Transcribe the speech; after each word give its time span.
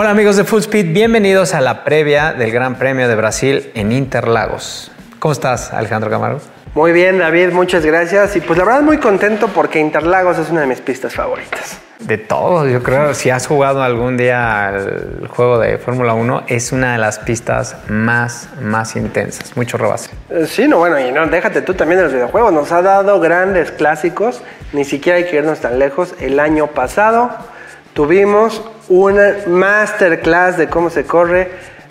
Hola 0.00 0.10
amigos 0.10 0.36
de 0.36 0.44
Full 0.44 0.60
Speed, 0.60 0.92
bienvenidos 0.92 1.54
a 1.54 1.60
la 1.60 1.82
previa 1.82 2.32
del 2.32 2.52
Gran 2.52 2.76
Premio 2.76 3.08
de 3.08 3.16
Brasil 3.16 3.72
en 3.74 3.90
Interlagos. 3.90 4.92
¿Cómo 5.18 5.32
estás, 5.32 5.72
Alejandro 5.72 6.08
Camargo? 6.08 6.38
Muy 6.74 6.92
bien, 6.92 7.18
David, 7.18 7.50
muchas 7.50 7.84
gracias. 7.84 8.36
Y 8.36 8.40
pues 8.40 8.60
la 8.60 8.64
verdad 8.64 8.82
muy 8.82 8.98
contento 8.98 9.48
porque 9.48 9.80
Interlagos 9.80 10.38
es 10.38 10.50
una 10.50 10.60
de 10.60 10.68
mis 10.68 10.80
pistas 10.80 11.14
favoritas. 11.14 11.80
De 11.98 12.16
todo, 12.16 12.68
yo 12.68 12.80
creo, 12.80 13.12
si 13.12 13.30
has 13.30 13.48
jugado 13.48 13.82
algún 13.82 14.16
día 14.16 14.68
el 14.68 15.26
juego 15.26 15.58
de 15.58 15.78
Fórmula 15.78 16.14
1, 16.14 16.44
es 16.46 16.70
una 16.70 16.92
de 16.92 16.98
las 16.98 17.18
pistas 17.18 17.76
más, 17.88 18.50
más 18.62 18.94
intensas, 18.94 19.56
mucho 19.56 19.78
rebase. 19.78 20.10
Eh, 20.30 20.46
Sí, 20.46 20.68
no, 20.68 20.78
bueno, 20.78 21.00
y 21.00 21.10
no, 21.10 21.26
déjate 21.26 21.62
tú 21.62 21.74
también 21.74 21.98
de 21.98 22.04
los 22.04 22.12
videojuegos. 22.12 22.52
Nos 22.52 22.70
ha 22.70 22.82
dado 22.82 23.18
grandes 23.18 23.72
clásicos, 23.72 24.42
ni 24.72 24.84
siquiera 24.84 25.18
hay 25.18 25.24
que 25.24 25.38
irnos 25.38 25.58
tan 25.58 25.80
lejos. 25.80 26.14
El 26.20 26.38
año 26.38 26.68
pasado 26.68 27.36
tuvimos 27.94 28.62
una 28.88 29.34
masterclass 29.46 30.56
de 30.56 30.68
cómo 30.68 30.90
se 30.90 31.04
corre 31.04 31.50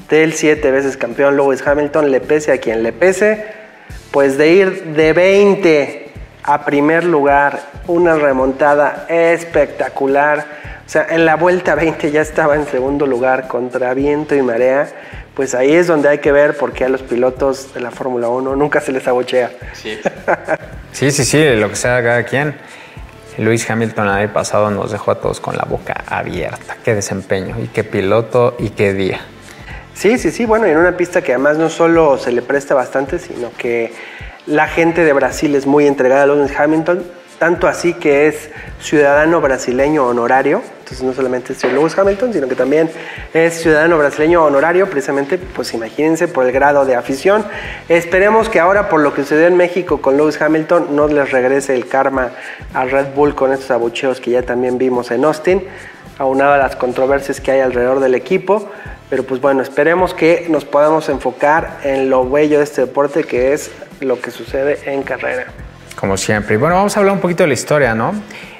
del 0.10 0.34
siete 0.34 0.72
veces 0.72 0.98
campeón 0.98 1.36
Lewis 1.36 1.66
Hamilton, 1.66 2.12
le 2.12 2.22
pese 2.22 2.52
a 2.52 2.60
quien 2.60 2.84
le 2.84 2.94
pese, 2.94 3.46
pues 4.12 4.38
de 4.38 4.52
ir 4.52 4.84
de 4.96 5.14
20 5.14 6.12
a 6.44 6.64
primer 6.64 7.04
lugar, 7.04 7.60
una 7.88 8.16
remontada 8.16 9.06
espectacular. 9.10 10.46
O 10.86 10.90
sea, 10.90 11.06
en 11.10 11.26
la 11.26 11.36
vuelta 11.36 11.76
20 11.76 12.10
ya 12.12 12.22
estaba 12.22 12.56
en 12.56 12.66
segundo 12.66 13.06
lugar 13.06 13.50
contra 13.50 13.94
viento 13.94 14.34
y 14.34 14.42
marea. 14.42 14.88
Pues 15.36 15.54
ahí 15.54 15.74
es 15.74 15.88
donde 15.88 16.08
hay 16.08 16.20
que 16.20 16.32
ver 16.32 16.56
por 16.56 16.72
qué 16.72 16.86
a 16.86 16.90
los 16.90 17.02
pilotos 17.02 17.74
de 17.74 17.82
la 17.82 17.92
Fórmula 17.92 18.30
1 18.30 18.56
nunca 18.56 18.80
se 18.80 18.94
les 18.94 19.06
abuchea. 19.08 19.52
Sí. 19.74 20.00
sí, 20.94 21.12
sí, 21.12 21.26
sí, 21.26 21.44
lo 21.56 21.70
que 21.70 21.76
sea 21.76 22.02
cada 22.02 22.24
quien. 22.24 22.56
Luis 23.38 23.70
Hamilton 23.70 24.08
el 24.08 24.14
año 24.14 24.34
pasado 24.34 24.72
nos 24.72 24.92
dejó 24.92 25.12
a 25.12 25.16
todos 25.16 25.40
con 25.40 25.56
la 25.56 25.66
boca 25.66 26.04
abierta. 26.08 26.78
Qué 26.84 26.96
desempeño 26.96 27.56
y 27.62 27.68
qué 27.68 27.84
piloto 27.84 28.56
y 28.58 28.70
qué 28.70 28.94
día. 28.94 29.22
Sí, 29.94 30.18
sí, 30.18 30.32
sí, 30.32 30.46
bueno, 30.46 30.66
en 30.66 30.78
una 30.78 30.96
pista 30.96 31.22
que 31.22 31.34
además 31.34 31.58
no 31.58 31.70
solo 31.70 32.18
se 32.18 32.32
le 32.32 32.42
presta 32.42 32.76
bastante, 32.76 33.20
sino 33.20 33.52
que 33.58 33.94
la 34.46 34.68
gente 34.68 35.04
de 35.04 35.14
Brasil 35.14 35.56
es 35.56 35.66
muy 35.66 35.88
entregada 35.88 36.24
a 36.24 36.26
Lewis 36.28 36.58
Hamilton, 36.58 37.04
tanto 37.40 37.68
así 37.68 37.94
que 37.94 38.28
es 38.28 38.50
ciudadano 38.82 39.42
brasileño 39.42 40.06
honorario, 40.06 40.62
entonces 40.80 41.04
no 41.04 41.14
solamente 41.14 41.54
es 41.54 41.64
Lewis 41.66 41.98
Hamilton, 41.98 42.34
sino 42.34 42.48
que 42.48 42.56
también 42.56 42.90
es 43.34 43.62
ciudadano 43.62 43.98
brasileño 43.98 44.44
honorario, 44.44 44.90
precisamente, 44.90 45.38
pues 45.38 45.74
imagínense, 45.74 46.28
por 46.28 46.46
el 46.46 46.52
grado 46.52 46.86
de 46.86 46.96
afición. 46.96 47.46
Esperemos 47.90 48.50
que 48.50 48.60
ahora, 48.60 48.88
por 48.88 49.02
lo 49.02 49.14
que 49.14 49.24
sucedió 49.24 49.48
en 49.48 49.58
México 49.58 50.02
con 50.02 50.16
Lewis 50.18 50.42
Hamilton, 50.42 50.96
no 50.96 51.08
les 51.08 51.30
regrese 51.32 51.76
el 51.76 51.88
karma 51.88 52.32
a 52.74 52.86
Red 52.86 53.08
Bull 53.14 53.36
con 53.36 53.52
estos 53.52 53.70
abucheos 53.72 54.22
que 54.22 54.32
ya 54.32 54.44
también 54.44 54.78
vimos 54.78 55.12
en 55.12 55.26
Austin, 55.26 55.64
aunado 56.18 56.54
a 56.54 56.58
las 56.58 56.76
controversias 56.76 57.42
que 57.42 57.52
hay 57.52 57.60
alrededor 57.60 58.00
del 58.00 58.16
equipo. 58.16 58.70
Pero 59.10 59.24
pues 59.24 59.40
bueno, 59.40 59.62
esperemos 59.62 60.14
que 60.14 60.48
nos 60.50 60.66
podamos 60.66 61.08
enfocar 61.08 61.80
en 61.84 62.10
lo 62.10 62.30
bello 62.30 62.58
de 62.58 62.64
este 62.64 62.82
deporte 62.82 63.24
que 63.24 63.54
es 63.54 63.72
lo 64.02 64.20
que 64.20 64.32
sucede 64.32 64.80
en 64.86 65.04
carrera. 65.04 65.48
Como 65.98 66.16
siempre. 66.16 66.56
Y 66.56 66.58
bueno, 66.58 66.76
vamos 66.76 66.96
a 66.96 67.00
hablar 67.00 67.16
un 67.16 67.20
poquito 67.20 67.44
de 67.44 67.48
la 67.48 67.54
historia, 67.56 67.96
¿no? 67.96 68.14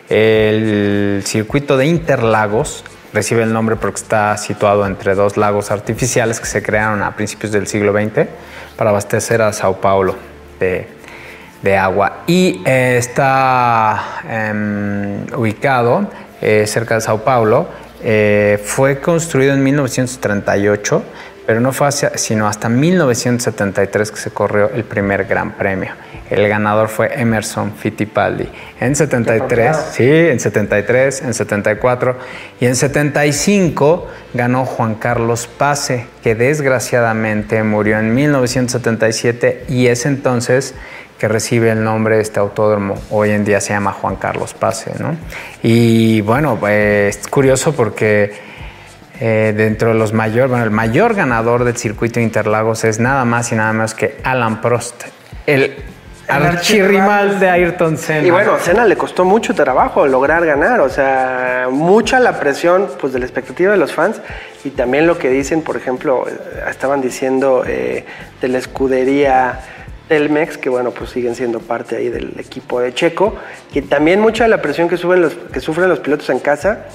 El 0.10 1.22
circuito 1.24 1.78
de 1.78 1.86
Interlagos 1.86 2.84
recibe 3.14 3.44
el 3.44 3.54
nombre 3.54 3.76
porque 3.76 4.02
está 4.02 4.36
situado 4.38 4.86
entre 4.86 5.16
dos 5.16 5.38
lagos 5.38 5.70
artificiales 5.70 6.40
que 6.40 6.48
se 6.48 6.64
crearon 6.64 7.04
a 7.04 7.16
principios 7.16 7.52
del 7.52 7.68
siglo 7.68 7.94
XX 7.94 8.28
para 8.76 8.90
abastecer 8.90 9.42
a 9.42 9.54
Sao 9.54 9.80
Paulo 9.80 10.16
de, 10.60 11.78
agua. 11.78 12.24
Y 12.28 12.62
eh, 12.66 12.96
está 12.98 14.22
eh, 14.26 15.26
ubicado 15.36 16.08
eh, 16.42 16.66
cerca 16.66 16.96
de 16.96 17.02
Sao 17.02 17.24
Paulo. 17.24 17.68
Eh, 18.04 18.62
fue 18.64 19.00
construido 19.00 19.54
en 19.54 19.64
1938, 19.64 21.04
pero 21.48 21.62
no 21.62 21.72
fue 21.72 21.88
hacia, 21.88 22.18
sino 22.18 22.46
hasta 22.46 22.68
1973 22.68 24.12
que 24.12 24.18
se 24.18 24.32
corrió 24.32 24.70
el 24.70 24.84
primer 24.84 25.24
Gran 25.24 25.54
Premio. 25.54 25.94
El 26.30 26.46
ganador 26.50 26.90
fue 26.90 27.10
Emerson 27.22 27.72
Fittipaldi. 27.72 28.50
En 28.82 28.98
73, 28.98 29.78
sí, 29.94 30.04
en 30.04 30.42
73, 30.42 31.22
en 31.22 31.34
74 31.34 32.18
y 32.60 32.66
en 32.66 32.76
75 32.76 34.08
ganó 34.34 34.66
Juan 34.66 34.96
Carlos 34.96 35.48
Pase, 35.48 36.08
que 36.22 36.36
desgraciadamente 36.36 37.64
murió 37.64 37.98
en 37.98 38.14
1977 38.14 39.68
y 39.70 39.88
es 39.88 40.06
entonces 40.06 40.76
que 41.18 41.30
recibe 41.30 41.72
el 41.72 41.82
nombre 41.82 42.18
de 42.18 42.24
este 42.24 42.42
autódromo. 42.42 42.96
Hoy 43.10 43.32
en 43.32 43.46
día 43.46 43.62
se 43.62 43.70
llama 43.70 43.94
Juan 43.94 44.18
Carlos 44.18 44.54
Pase, 44.54 44.92
¿no? 45.00 45.16
Y 45.64 46.20
bueno, 46.22 46.60
eh, 46.68 47.08
es 47.10 47.26
curioso 47.30 47.74
porque 47.74 48.47
eh, 49.20 49.54
dentro 49.56 49.90
de 49.90 49.96
los 49.96 50.14
mayores, 50.14 50.50
bueno, 50.50 50.64
el 50.64 50.72
mayor 50.72 51.16
ganador 51.16 51.64
del 51.64 51.76
circuito 51.76 52.20
de 52.20 52.24
Interlagos 52.24 52.84
es 52.84 53.00
nada 53.00 53.26
más 53.26 53.52
y 53.52 53.56
nada 53.56 53.74
menos 53.74 53.94
que 53.94 54.18
Alan 54.24 54.62
Prost, 54.62 55.06
el 55.48 55.76
archirrimal 56.28 57.40
de 57.40 57.50
Ayrton 57.50 57.98
Senna. 57.98 58.28
Y 58.28 58.32
bueno, 58.32 58.54
a 58.54 58.60
Senna 58.60 58.86
le 58.86 58.96
costó 58.96 59.26
mucho 59.26 59.56
trabajo 59.56 60.06
lograr 60.08 60.46
ganar, 60.46 60.82
o 60.82 60.90
sea, 60.90 61.68
mucha 61.72 62.20
la 62.20 62.40
presión 62.40 62.90
pues, 63.00 63.14
de 63.14 63.20
la 63.20 63.26
expectativa 63.26 63.72
de 63.72 63.78
los 63.78 63.94
fans 63.94 64.22
y 64.64 64.72
también 64.72 65.08
lo 65.08 65.18
que 65.18 65.30
dicen, 65.30 65.62
por 65.62 65.78
ejemplo, 65.78 66.28
eh, 66.28 66.34
estaban 66.70 67.02
diciendo 67.02 67.64
eh, 67.66 68.06
de 68.42 68.48
la 68.50 68.58
escudería 68.58 69.62
Telmex, 70.10 70.58
que 70.58 70.70
bueno, 70.70 70.92
pues 70.92 71.10
siguen 71.10 71.36
siendo 71.36 71.60
parte 71.60 71.96
ahí 71.96 72.10
del 72.10 72.40
equipo 72.40 72.80
de 72.80 72.94
Checo, 72.94 73.36
que 73.74 73.82
también 73.82 74.20
mucha 74.20 74.44
de 74.44 74.50
la 74.50 74.62
presión 74.62 74.90
que, 74.90 74.98
suben 74.98 75.22
los, 75.22 75.34
que 75.34 75.60
sufren 75.60 75.90
los 75.90 76.00
pilotos 76.00 76.30
en 76.30 76.40
casa 76.40 76.86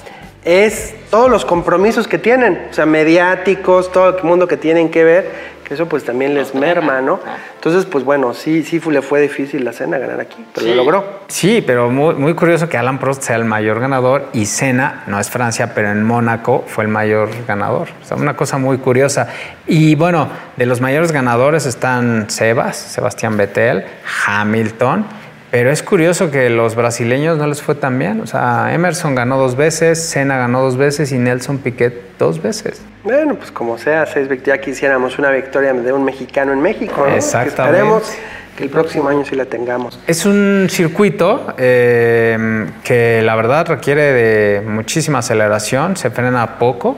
es 0.45 0.95
todos 1.11 1.31
los 1.31 1.45
compromisos 1.45 2.09
que 2.09 2.19
tienen, 2.19 2.67
o 2.71 2.75
sea, 2.75 2.87
mediáticos, 2.87 3.93
todo 3.93 4.17
el 4.19 4.25
mundo 4.25 4.49
que 4.49 4.57
tienen 4.57 4.91
que 4.91 5.05
ver, 5.05 5.53
que 5.63 5.75
eso 5.75 5.87
pues 5.87 6.03
también 6.05 6.35
les 6.35 6.55
merma, 6.55 7.01
¿no? 7.01 7.21
Entonces, 7.55 7.85
pues 7.87 8.05
bueno, 8.05 8.35
sí, 8.35 8.65
sí 8.65 8.81
le 8.91 9.03
fue 9.03 9.21
difícil 9.21 9.65
la 9.65 9.73
Cena 9.73 9.99
ganar 9.99 10.21
aquí, 10.21 10.45
pero 10.53 10.67
Sí. 10.67 10.71
lo 10.75 10.77
logró. 10.83 11.21
Sí, 11.29 11.63
pero 11.65 11.91
muy, 11.91 12.17
muy 12.17 12.35
curioso 12.35 12.69
que 12.69 12.77
Alan 12.77 12.99
Prost 12.99 13.23
sea 13.23 13.37
el 13.37 13.45
mayor 13.45 13.79
ganador 13.79 14.27
y 14.33 14.47
Senna, 14.47 15.05
no 15.07 15.21
es 15.21 15.31
Francia, 15.31 15.73
pero 15.75 15.91
en 15.91 16.03
Mónaco 16.03 16.65
fue 16.67 16.83
el 16.85 16.89
mayor 16.91 17.31
ganador. 17.47 17.89
O 18.03 18.05
sea, 18.05 18.17
una 18.17 18.35
cosa 18.37 18.59
muy 18.59 18.79
curiosa. 18.79 19.29
Y 19.69 19.95
bueno, 19.95 20.29
de 20.57 20.67
los 20.67 20.81
mayores 20.81 21.13
ganadores 21.13 21.67
están 21.67 22.29
Sebas, 22.31 22.77
Sebastián 22.77 23.37
Vettel, 23.37 23.85
Hamilton. 24.27 25.07
Pero 25.53 25.71
es 25.71 25.83
curioso 25.83 26.31
que 26.31 26.49
los 26.49 26.75
brasileños 26.75 27.37
no 27.37 27.47
les 27.47 27.61
fue 27.61 27.75
tan 27.75 27.99
bien. 27.99 28.23
O 28.23 28.27
sea, 28.27 28.73
Emerson 28.73 29.15
ganó 29.15 29.37
dos 29.37 29.55
veces, 29.55 30.03
Senna 30.03 30.39
ganó 30.39 30.63
dos 30.63 30.79
veces 30.79 31.13
y 31.13 31.19
Nelson 31.19 31.59
Piquet 31.59 32.17
dos 32.19 32.41
veces. 32.41 32.81
Bueno, 33.05 33.35
pues 33.35 33.53
como 33.53 33.77
sea, 33.77 34.07
seis 34.07 34.29
ya 34.43 34.59
quisiéramos 34.63 35.19
una 35.19 35.31
victoria 35.31 35.75
de 35.75 35.93
un 35.93 36.05
mexicano 36.05 36.55
en 36.55 36.63
México, 36.63 37.05
¿no? 37.07 37.15
Exactamente. 37.15 37.53
Que 37.55 37.69
esperemos 37.69 38.13
que 38.57 38.65
el 38.65 38.71
próximo 38.71 39.11
año 39.11 39.27
sí 39.27 39.37
la 39.37 39.45
tengamos. 39.45 40.01
Es 40.07 40.25
un 40.25 40.69
circuito 40.71 41.55
eh, 41.59 42.67
que 42.83 43.21
la 43.21 43.37
verdad 43.37 43.67
requiere 43.67 44.11
de 44.15 44.63
muchísima 44.63 45.19
aceleración, 45.19 45.99
se 45.99 46.09
frena 46.09 46.59
poco, 46.59 46.97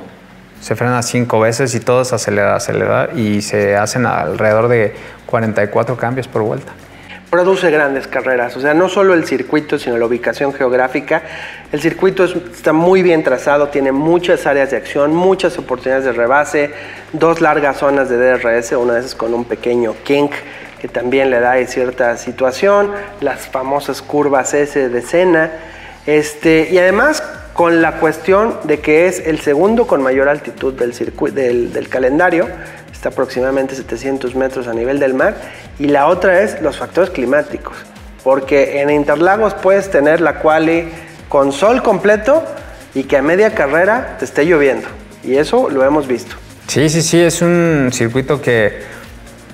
se 0.60 0.76
frena 0.76 1.02
cinco 1.02 1.40
veces 1.40 1.74
y 1.74 1.80
todo 1.80 2.02
es 2.02 2.12
acelerar, 2.12 2.54
acelerar 2.54 3.18
y 3.18 3.42
se 3.42 3.74
hacen 3.74 4.06
alrededor 4.06 4.68
de 4.68 4.94
44 5.26 5.96
cambios 5.96 6.28
por 6.28 6.42
vuelta. 6.42 6.72
Produce 7.34 7.68
grandes 7.68 8.06
carreras. 8.06 8.56
O 8.56 8.60
sea, 8.60 8.74
no 8.74 8.88
solo 8.88 9.12
el 9.12 9.24
circuito, 9.26 9.76
sino 9.76 9.98
la 9.98 10.06
ubicación 10.06 10.52
geográfica. 10.52 11.20
El 11.72 11.80
circuito 11.80 12.22
es- 12.22 12.36
está 12.36 12.72
muy 12.72 13.02
bien 13.02 13.24
trazado, 13.24 13.70
tiene 13.70 13.90
muchas 13.90 14.46
áreas 14.46 14.70
de 14.70 14.76
acción, 14.76 15.12
muchas 15.12 15.58
oportunidades 15.58 16.04
de 16.04 16.12
rebase, 16.12 16.70
dos 17.12 17.40
largas 17.40 17.78
zonas 17.78 18.08
de 18.08 18.18
DRS, 18.18 18.76
una 18.76 18.94
de 18.94 19.00
esas 19.00 19.16
con 19.16 19.34
un 19.34 19.44
pequeño 19.46 19.96
kink 20.04 20.30
que 20.80 20.86
también 20.86 21.28
le 21.28 21.40
da 21.40 21.54
cierta 21.66 22.16
situación, 22.18 22.92
las 23.20 23.48
famosas 23.48 24.00
curvas 24.00 24.54
S 24.54 24.88
de 24.88 25.02
Sena. 25.02 25.50
Este, 26.06 26.68
y 26.70 26.78
además 26.78 27.20
con 27.54 27.80
la 27.80 27.92
cuestión 28.00 28.56
de 28.64 28.80
que 28.80 29.06
es 29.06 29.20
el 29.20 29.40
segundo 29.40 29.86
con 29.86 30.02
mayor 30.02 30.28
altitud 30.28 30.74
del, 30.74 30.92
del, 31.32 31.72
del 31.72 31.88
calendario, 31.88 32.48
está 32.92 33.08
aproximadamente 33.08 33.74
700 33.76 34.34
metros 34.34 34.66
a 34.66 34.74
nivel 34.74 34.98
del 34.98 35.14
mar, 35.14 35.36
y 35.78 35.86
la 35.86 36.08
otra 36.08 36.42
es 36.42 36.60
los 36.60 36.76
factores 36.76 37.10
climáticos, 37.10 37.76
porque 38.22 38.82
en 38.82 38.90
Interlagos 38.90 39.54
puedes 39.54 39.90
tener 39.90 40.20
la 40.20 40.40
quali 40.40 40.88
con 41.28 41.52
sol 41.52 41.82
completo 41.82 42.44
y 42.94 43.04
que 43.04 43.16
a 43.16 43.22
media 43.22 43.54
carrera 43.54 44.16
te 44.18 44.24
esté 44.24 44.44
lloviendo, 44.44 44.88
y 45.22 45.36
eso 45.36 45.70
lo 45.70 45.84
hemos 45.84 46.08
visto. 46.08 46.36
Sí, 46.66 46.88
sí, 46.88 47.02
sí, 47.02 47.20
es 47.20 47.40
un 47.40 47.90
circuito 47.92 48.42
que 48.42 48.82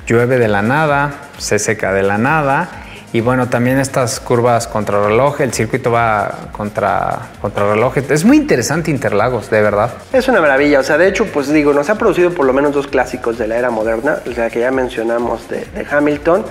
llueve 0.07 0.39
de 0.39 0.49
la 0.49 0.63
nada, 0.63 1.13
se 1.39 1.59
seca 1.59 1.93
de 1.93 2.03
la 2.03 2.19
nada. 2.19 2.87
Y 3.13 3.21
bueno, 3.21 3.49
también 3.49 3.79
estas 3.79 4.21
curvas 4.21 4.69
contrarreloj, 4.69 5.41
el 5.41 5.53
circuito 5.53 5.91
va 5.91 6.51
contra, 6.53 7.31
contrarreloj. 7.41 7.97
Es 7.99 8.25
muy 8.25 8.37
interesante 8.37 8.93
Interlagos, 8.93 9.51
de 9.51 9.61
verdad. 9.61 9.91
Es 10.13 10.29
una 10.29 10.41
maravilla, 10.41 10.79
o 10.79 10.83
sea, 10.85 10.97
de 10.97 11.09
hecho, 11.09 11.27
pues 11.27 11.53
digo, 11.53 11.73
nos 11.73 11.91
ha 11.91 11.97
producido 11.97 12.31
por 12.31 12.47
lo 12.47 12.53
menos 12.53 12.73
dos 12.73 12.87
clásicos 12.87 13.37
de 13.37 13.49
la 13.49 13.57
era 13.57 13.71
moderna, 13.71 14.19
o 14.31 14.33
sea, 14.33 14.49
que 14.49 14.61
ya 14.61 14.71
mencionamos 14.71 15.49
de, 15.49 15.67
Hamilton, 15.91 16.45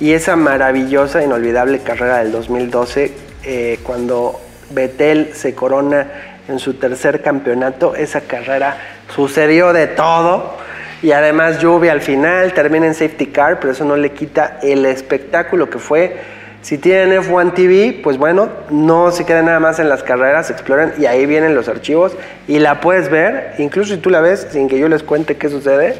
y 0.00 0.12
esa 0.12 0.36
maravillosa, 0.36 1.22
inolvidable 1.22 1.78
carrera 1.78 2.18
del 2.18 2.30
2012, 2.30 3.14
eh, 3.44 3.80
cuando 3.82 4.38
Vettel 4.70 5.32
se 5.34 5.54
corona 5.54 6.08
en 6.48 6.58
su 6.58 6.74
tercer 6.74 7.22
campeonato. 7.22 7.94
Esa 7.94 8.22
carrera 8.22 8.76
sucedió 9.14 9.72
de 9.72 9.86
todo 9.86 10.56
y 11.02 11.10
además 11.10 11.58
lluvia 11.58 11.92
al 11.92 12.00
final, 12.00 12.52
termina 12.52 12.86
en 12.86 12.94
safety 12.94 13.26
car, 13.26 13.58
pero 13.58 13.72
eso 13.72 13.84
no 13.84 13.96
le 13.96 14.12
quita 14.12 14.58
el 14.62 14.86
espectáculo 14.86 15.68
que 15.68 15.78
fue. 15.78 16.16
Si 16.62 16.78
tienen 16.78 17.20
F1 17.20 17.54
TV, 17.54 18.00
pues 18.04 18.18
bueno, 18.18 18.48
no 18.70 19.10
se 19.10 19.26
queden 19.26 19.46
nada 19.46 19.58
más 19.58 19.80
en 19.80 19.88
las 19.88 20.04
carreras, 20.04 20.48
exploran 20.48 20.94
y 20.96 21.06
ahí 21.06 21.26
vienen 21.26 21.56
los 21.56 21.68
archivos 21.68 22.16
y 22.46 22.60
la 22.60 22.80
puedes 22.80 23.10
ver, 23.10 23.54
incluso 23.58 23.94
si 23.94 24.00
tú 24.00 24.10
la 24.10 24.20
ves 24.20 24.46
sin 24.52 24.68
que 24.68 24.78
yo 24.78 24.88
les 24.88 25.02
cuente 25.02 25.36
qué 25.36 25.48
sucede, 25.48 25.96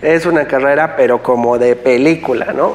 es 0.00 0.24
una 0.24 0.46
carrera 0.46 0.96
pero 0.96 1.22
como 1.22 1.58
de 1.58 1.76
película, 1.76 2.54
¿no? 2.54 2.74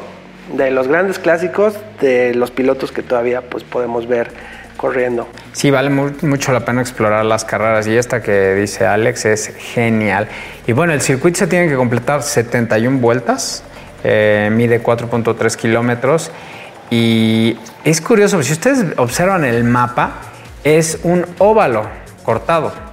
De 0.54 0.70
los 0.70 0.88
grandes 0.88 1.18
clásicos, 1.18 1.76
de 2.00 2.36
los 2.36 2.52
pilotos 2.52 2.92
que 2.92 3.02
todavía 3.02 3.42
pues 3.42 3.64
podemos 3.64 4.08
ver 4.08 4.30
corriendo. 4.78 5.28
Sí, 5.52 5.72
vale 5.72 5.90
mucho 5.90 6.54
la 6.54 6.62
pena 6.62 6.82
explorar 6.82 7.26
las 7.26 7.44
carreras 7.44 7.88
y 7.88 7.98
esta 7.98 8.22
que 8.22 8.54
dice 8.54 8.86
Alex 8.86 9.26
es 9.26 9.54
genial. 9.58 10.28
Y 10.66 10.72
bueno, 10.72 10.94
el 10.94 11.02
circuito 11.02 11.40
se 11.40 11.48
tiene 11.48 11.68
que 11.68 11.76
completar 11.76 12.24
71 12.24 13.00
vueltas, 13.00 13.64
eh, 14.04 14.50
mide 14.52 14.82
4.3 14.82 15.56
kilómetros 15.56 16.32
y 16.90 17.58
es 17.84 18.00
curioso, 18.00 18.42
si 18.44 18.54
ustedes 18.54 18.86
observan 18.98 19.44
el 19.44 19.64
mapa, 19.64 20.22
es 20.64 21.00
un 21.04 21.26
óvalo 21.40 21.88
cortado 22.24 22.87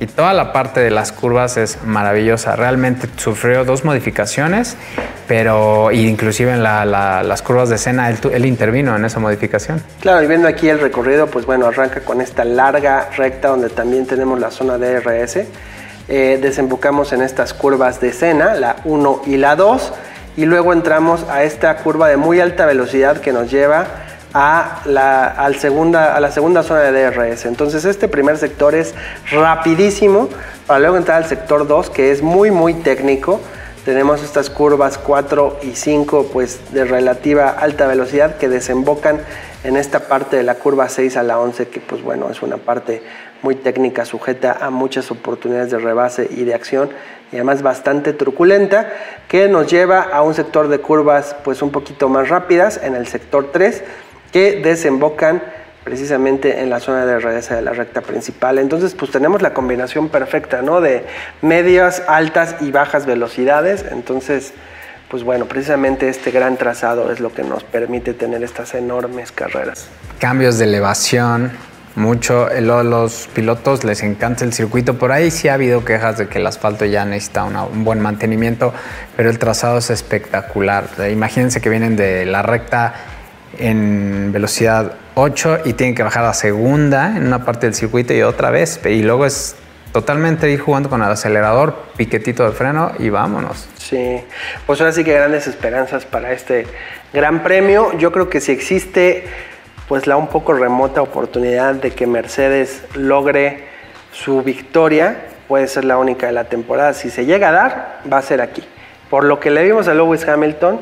y 0.00 0.06
toda 0.06 0.32
la 0.32 0.52
parte 0.54 0.80
de 0.80 0.90
las 0.90 1.12
curvas 1.12 1.58
es 1.58 1.82
maravillosa. 1.84 2.56
Realmente 2.56 3.06
sufrió 3.16 3.66
dos 3.66 3.84
modificaciones, 3.84 4.78
pero 5.28 5.92
inclusive 5.92 6.52
en 6.52 6.62
las 6.62 7.42
curvas 7.42 7.68
de 7.68 7.76
escena 7.76 8.08
él, 8.08 8.46
intervino 8.46 8.96
en 8.96 9.04
esa 9.04 9.20
modificación. 9.20 9.82
Claro, 10.00 10.22
y 10.22 10.26
viendo 10.26 10.48
aquí 10.48 10.70
el 10.70 10.80
recorrido, 10.80 11.26
pues 11.26 11.44
bueno, 11.44 11.66
arranca 11.66 12.00
con 12.00 12.22
esta 12.22 12.46
larga 12.46 13.10
recta 13.14 13.48
donde 13.48 13.68
también 13.68 14.06
tenemos 14.06 14.40
la 14.40 14.50
zona 14.50 14.78
DRS. 14.78 15.40
Eh, 16.08 16.38
desembocamos 16.40 17.12
en 17.12 17.20
estas 17.20 17.52
curvas 17.52 18.00
de 18.00 18.08
escena, 18.08 18.54
la 18.54 18.76
1 18.84 19.22
y 19.26 19.36
la 19.36 19.54
2, 19.54 19.92
y 20.38 20.46
luego 20.46 20.72
entramos 20.72 21.26
a 21.28 21.44
esta 21.44 21.76
curva 21.76 22.08
de 22.08 22.16
muy 22.16 22.40
alta 22.40 22.64
velocidad 22.64 23.18
que 23.18 23.32
nos 23.32 23.50
lleva 23.50 23.86
a 24.32 24.82
la, 24.84 25.52
segunda, 25.58 26.14
a 26.14 26.20
la 26.20 26.30
segunda 26.30 26.62
zona 26.62 26.80
de 26.80 27.10
DRS. 27.10 27.46
Entonces 27.46 27.84
este 27.84 28.08
primer 28.08 28.38
sector 28.38 28.74
es 28.74 28.94
rapidísimo 29.30 30.28
para 30.66 30.80
luego 30.80 30.96
entrar 30.96 31.22
al 31.22 31.28
sector 31.28 31.66
2 31.66 31.90
que 31.90 32.12
es 32.12 32.22
muy 32.22 32.50
muy 32.50 32.74
técnico. 32.74 33.40
Tenemos 33.84 34.22
estas 34.22 34.50
curvas 34.50 34.98
4 34.98 35.60
y 35.62 35.74
5 35.74 36.28
pues 36.32 36.60
de 36.72 36.84
relativa 36.84 37.48
alta 37.48 37.86
velocidad 37.86 38.36
que 38.36 38.48
desembocan 38.48 39.20
en 39.64 39.76
esta 39.76 40.00
parte 40.00 40.36
de 40.36 40.42
la 40.42 40.56
curva 40.56 40.88
6 40.88 41.16
a 41.16 41.22
la 41.22 41.38
11 41.38 41.68
que 41.68 41.80
pues 41.80 42.02
bueno 42.02 42.30
es 42.30 42.42
una 42.42 42.58
parte 42.58 43.02
muy 43.42 43.54
técnica 43.54 44.04
sujeta 44.04 44.58
a 44.60 44.70
muchas 44.70 45.10
oportunidades 45.10 45.70
de 45.70 45.78
rebase 45.78 46.28
y 46.30 46.44
de 46.44 46.54
acción 46.54 46.90
y 47.32 47.36
además 47.36 47.62
bastante 47.62 48.12
truculenta 48.12 48.92
que 49.28 49.48
nos 49.48 49.66
lleva 49.70 50.02
a 50.02 50.22
un 50.22 50.34
sector 50.34 50.68
de 50.68 50.78
curvas 50.78 51.34
pues 51.42 51.62
un 51.62 51.70
poquito 51.70 52.08
más 52.08 52.28
rápidas 52.28 52.80
en 52.82 52.94
el 52.94 53.06
sector 53.06 53.50
3 53.50 53.82
que 54.32 54.60
desembocan 54.62 55.42
precisamente 55.84 56.60
en 56.60 56.70
la 56.70 56.80
zona 56.80 57.06
de 57.06 57.18
regresa 57.18 57.56
de 57.56 57.62
la 57.62 57.72
recta 57.72 58.00
principal. 58.00 58.58
Entonces, 58.58 58.94
pues 58.94 59.10
tenemos 59.10 59.42
la 59.42 59.54
combinación 59.54 60.08
perfecta, 60.08 60.62
¿no? 60.62 60.80
De 60.80 61.04
medias, 61.42 62.02
altas 62.06 62.56
y 62.60 62.70
bajas 62.70 63.06
velocidades. 63.06 63.84
Entonces, 63.90 64.52
pues 65.08 65.24
bueno, 65.24 65.46
precisamente 65.46 66.08
este 66.08 66.30
gran 66.30 66.56
trazado 66.56 67.10
es 67.10 67.20
lo 67.20 67.32
que 67.32 67.42
nos 67.42 67.64
permite 67.64 68.14
tener 68.14 68.42
estas 68.44 68.74
enormes 68.74 69.32
carreras. 69.32 69.88
Cambios 70.18 70.58
de 70.58 70.66
elevación, 70.66 71.50
mucho. 71.96 72.50
Eh, 72.50 72.60
los 72.60 73.28
pilotos 73.34 73.84
les 73.84 74.02
encanta 74.02 74.44
el 74.44 74.52
circuito. 74.52 74.98
Por 74.98 75.12
ahí 75.12 75.30
sí 75.30 75.48
ha 75.48 75.54
habido 75.54 75.84
quejas 75.84 76.18
de 76.18 76.28
que 76.28 76.38
el 76.38 76.46
asfalto 76.46 76.84
ya 76.84 77.04
necesita 77.04 77.44
un 77.44 77.84
buen 77.84 78.00
mantenimiento, 78.00 78.72
pero 79.16 79.30
el 79.30 79.38
trazado 79.38 79.78
es 79.78 79.90
espectacular. 79.90 80.84
Imagínense 81.10 81.60
que 81.60 81.68
vienen 81.68 81.96
de 81.96 82.26
la 82.26 82.42
recta 82.42 82.94
en 83.58 84.30
velocidad 84.32 84.92
8 85.14 85.60
y 85.64 85.72
tienen 85.72 85.94
que 85.94 86.02
bajar 86.02 86.24
a 86.24 86.34
segunda 86.34 87.16
en 87.16 87.26
una 87.26 87.44
parte 87.44 87.66
del 87.66 87.74
circuito 87.74 88.14
y 88.14 88.22
otra 88.22 88.50
vez. 88.50 88.80
Y 88.84 89.02
luego 89.02 89.26
es 89.26 89.56
totalmente 89.92 90.50
ir 90.50 90.60
jugando 90.60 90.88
con 90.88 91.02
el 91.02 91.10
acelerador, 91.10 91.74
piquetito 91.96 92.44
de 92.44 92.52
freno 92.52 92.92
y 92.98 93.10
vámonos. 93.10 93.68
Sí, 93.76 94.22
pues 94.66 94.80
ahora 94.80 94.92
sí 94.92 95.02
que 95.02 95.14
grandes 95.14 95.46
esperanzas 95.46 96.04
para 96.04 96.32
este 96.32 96.66
gran 97.12 97.42
premio. 97.42 97.96
Yo 97.98 98.12
creo 98.12 98.28
que 98.30 98.40
si 98.40 98.52
existe 98.52 99.24
pues 99.88 100.06
la 100.06 100.16
un 100.16 100.28
poco 100.28 100.52
remota 100.52 101.02
oportunidad 101.02 101.74
de 101.74 101.90
que 101.90 102.06
Mercedes 102.06 102.84
logre 102.94 103.64
su 104.12 104.42
victoria, 104.42 105.16
puede 105.48 105.66
ser 105.66 105.84
la 105.84 105.98
única 105.98 106.28
de 106.28 106.32
la 106.32 106.44
temporada. 106.44 106.94
Si 106.94 107.10
se 107.10 107.26
llega 107.26 107.48
a 107.48 107.52
dar, 107.52 108.00
va 108.10 108.18
a 108.18 108.22
ser 108.22 108.40
aquí. 108.40 108.62
Por 109.10 109.24
lo 109.24 109.40
que 109.40 109.50
le 109.50 109.64
vimos 109.64 109.88
a 109.88 109.94
Lewis 109.94 110.26
Hamilton, 110.28 110.80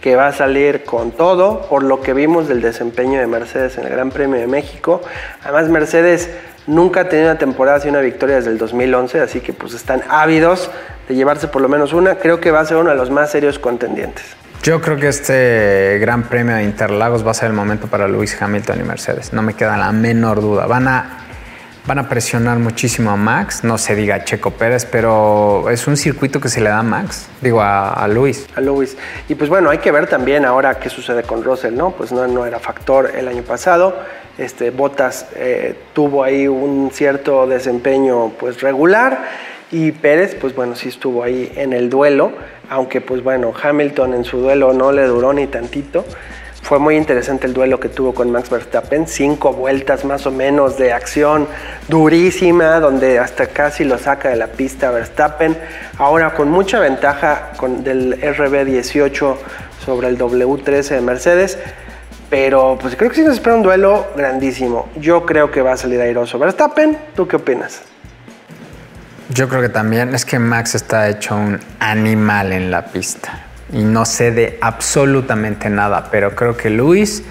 que 0.00 0.16
va 0.16 0.28
a 0.28 0.32
salir 0.32 0.84
con 0.84 1.10
todo, 1.10 1.62
por 1.68 1.82
lo 1.82 2.00
que 2.00 2.14
vimos 2.14 2.48
del 2.48 2.60
desempeño 2.60 3.18
de 3.20 3.26
Mercedes 3.26 3.78
en 3.78 3.84
el 3.84 3.90
Gran 3.90 4.10
Premio 4.10 4.38
de 4.38 4.46
México. 4.46 5.02
Además, 5.42 5.68
Mercedes 5.68 6.30
nunca 6.66 7.00
ha 7.00 7.08
tenido 7.08 7.30
una 7.30 7.38
temporada 7.38 7.80
sin 7.80 7.90
una 7.90 8.00
victoria 8.00 8.36
desde 8.36 8.50
el 8.50 8.58
2011, 8.58 9.20
así 9.20 9.40
que 9.40 9.52
pues 9.52 9.74
están 9.74 10.02
ávidos 10.08 10.70
de 11.08 11.14
llevarse 11.14 11.48
por 11.48 11.62
lo 11.62 11.68
menos 11.68 11.92
una. 11.92 12.16
Creo 12.16 12.40
que 12.40 12.50
va 12.50 12.60
a 12.60 12.64
ser 12.64 12.76
uno 12.76 12.90
de 12.90 12.96
los 12.96 13.10
más 13.10 13.30
serios 13.30 13.58
contendientes. 13.58 14.24
Yo 14.62 14.80
creo 14.80 14.96
que 14.96 15.08
este 15.08 15.98
Gran 16.00 16.24
Premio 16.24 16.56
de 16.56 16.64
Interlagos 16.64 17.26
va 17.26 17.30
a 17.30 17.34
ser 17.34 17.48
el 17.48 17.54
momento 17.54 17.86
para 17.86 18.08
Lewis 18.08 18.40
Hamilton 18.40 18.80
y 18.80 18.82
Mercedes. 18.82 19.32
No 19.32 19.40
me 19.40 19.54
queda 19.54 19.76
la 19.76 19.92
menor 19.92 20.40
duda. 20.40 20.66
Van 20.66 20.88
a 20.88 21.27
Van 21.88 21.98
a 21.98 22.06
presionar 22.06 22.58
muchísimo 22.58 23.12
a 23.12 23.16
Max, 23.16 23.64
no 23.64 23.78
se 23.78 23.94
diga 23.94 24.22
Checo 24.22 24.50
Pérez, 24.50 24.84
pero 24.84 25.70
es 25.70 25.86
un 25.86 25.96
circuito 25.96 26.38
que 26.38 26.50
se 26.50 26.60
le 26.60 26.68
da 26.68 26.80
a 26.80 26.82
Max, 26.82 27.30
digo 27.40 27.62
a, 27.62 28.06
Luis. 28.08 28.46
A 28.54 28.60
Luis. 28.60 28.94
Y 29.26 29.34
pues 29.36 29.48
bueno, 29.48 29.70
hay 29.70 29.78
que 29.78 29.90
ver 29.90 30.06
también 30.06 30.44
ahora 30.44 30.78
qué 30.78 30.90
sucede 30.90 31.22
con 31.22 31.42
Russell, 31.42 31.74
¿no? 31.74 31.92
Pues 31.92 32.12
no, 32.12 32.44
era 32.44 32.58
factor 32.58 33.12
el 33.16 33.26
año 33.26 33.42
pasado. 33.42 33.96
Este, 34.36 34.68
Bottas 34.68 35.28
eh, 35.34 35.76
tuvo 35.94 36.24
ahí 36.24 36.46
un 36.46 36.90
cierto 36.92 37.46
desempeño 37.46 38.32
pues 38.38 38.60
regular 38.60 39.24
y 39.72 39.92
Pérez 39.92 40.34
pues 40.34 40.54
bueno 40.54 40.76
sí 40.76 40.90
estuvo 40.90 41.22
ahí 41.22 41.50
en 41.56 41.72
el 41.72 41.88
duelo, 41.88 42.32
aunque 42.68 43.00
pues 43.00 43.24
bueno 43.24 43.54
Hamilton 43.62 44.12
en 44.12 44.24
su 44.24 44.36
duelo 44.40 44.74
no 44.74 44.92
le 44.92 45.06
duró 45.06 45.32
ni 45.32 45.46
tantito. 45.46 46.04
Fue 46.68 46.78
muy 46.78 46.96
interesante 46.96 47.46
el 47.46 47.54
duelo 47.54 47.80
que 47.80 47.88
tuvo 47.88 48.12
con 48.12 48.30
Max 48.30 48.50
Verstappen, 48.50 49.06
cinco 49.06 49.54
vueltas 49.54 50.04
más 50.04 50.26
o 50.26 50.30
menos 50.30 50.76
de 50.76 50.92
acción 50.92 51.48
durísima, 51.88 52.78
donde 52.78 53.18
hasta 53.18 53.46
casi 53.46 53.84
lo 53.84 53.96
saca 53.96 54.28
de 54.28 54.36
la 54.36 54.48
pista 54.48 54.90
Verstappen. 54.90 55.56
Ahora 55.96 56.34
con 56.34 56.50
mucha 56.50 56.78
ventaja 56.78 57.52
del 57.78 58.20
RB18 58.20 59.36
sobre 59.82 60.08
el 60.08 60.18
W13 60.18 60.88
de 60.90 61.00
Mercedes, 61.00 61.58
pero 62.28 62.76
pues 62.78 62.96
creo 62.96 63.08
que 63.08 63.16
sí 63.16 63.22
nos 63.22 63.36
espera 63.36 63.56
un 63.56 63.62
duelo 63.62 64.08
grandísimo. 64.14 64.90
Yo 64.96 65.24
creo 65.24 65.50
que 65.50 65.62
va 65.62 65.72
a 65.72 65.76
salir 65.78 65.98
airoso 66.02 66.38
Verstappen. 66.38 66.98
¿Tú 67.16 67.26
qué 67.26 67.36
opinas? 67.36 67.80
Yo 69.30 69.48
creo 69.48 69.62
que 69.62 69.70
también 69.70 70.14
es 70.14 70.26
que 70.26 70.38
Max 70.38 70.74
está 70.74 71.08
hecho 71.08 71.34
un 71.34 71.58
animal 71.80 72.52
en 72.52 72.70
la 72.70 72.84
pista 72.84 73.47
y 73.72 73.82
no 73.82 74.04
sé 74.04 74.30
de 74.30 74.58
absolutamente 74.60 75.68
nada, 75.70 76.08
pero 76.10 76.34
creo 76.34 76.56
que 76.56 76.70
Luis 76.70 77.22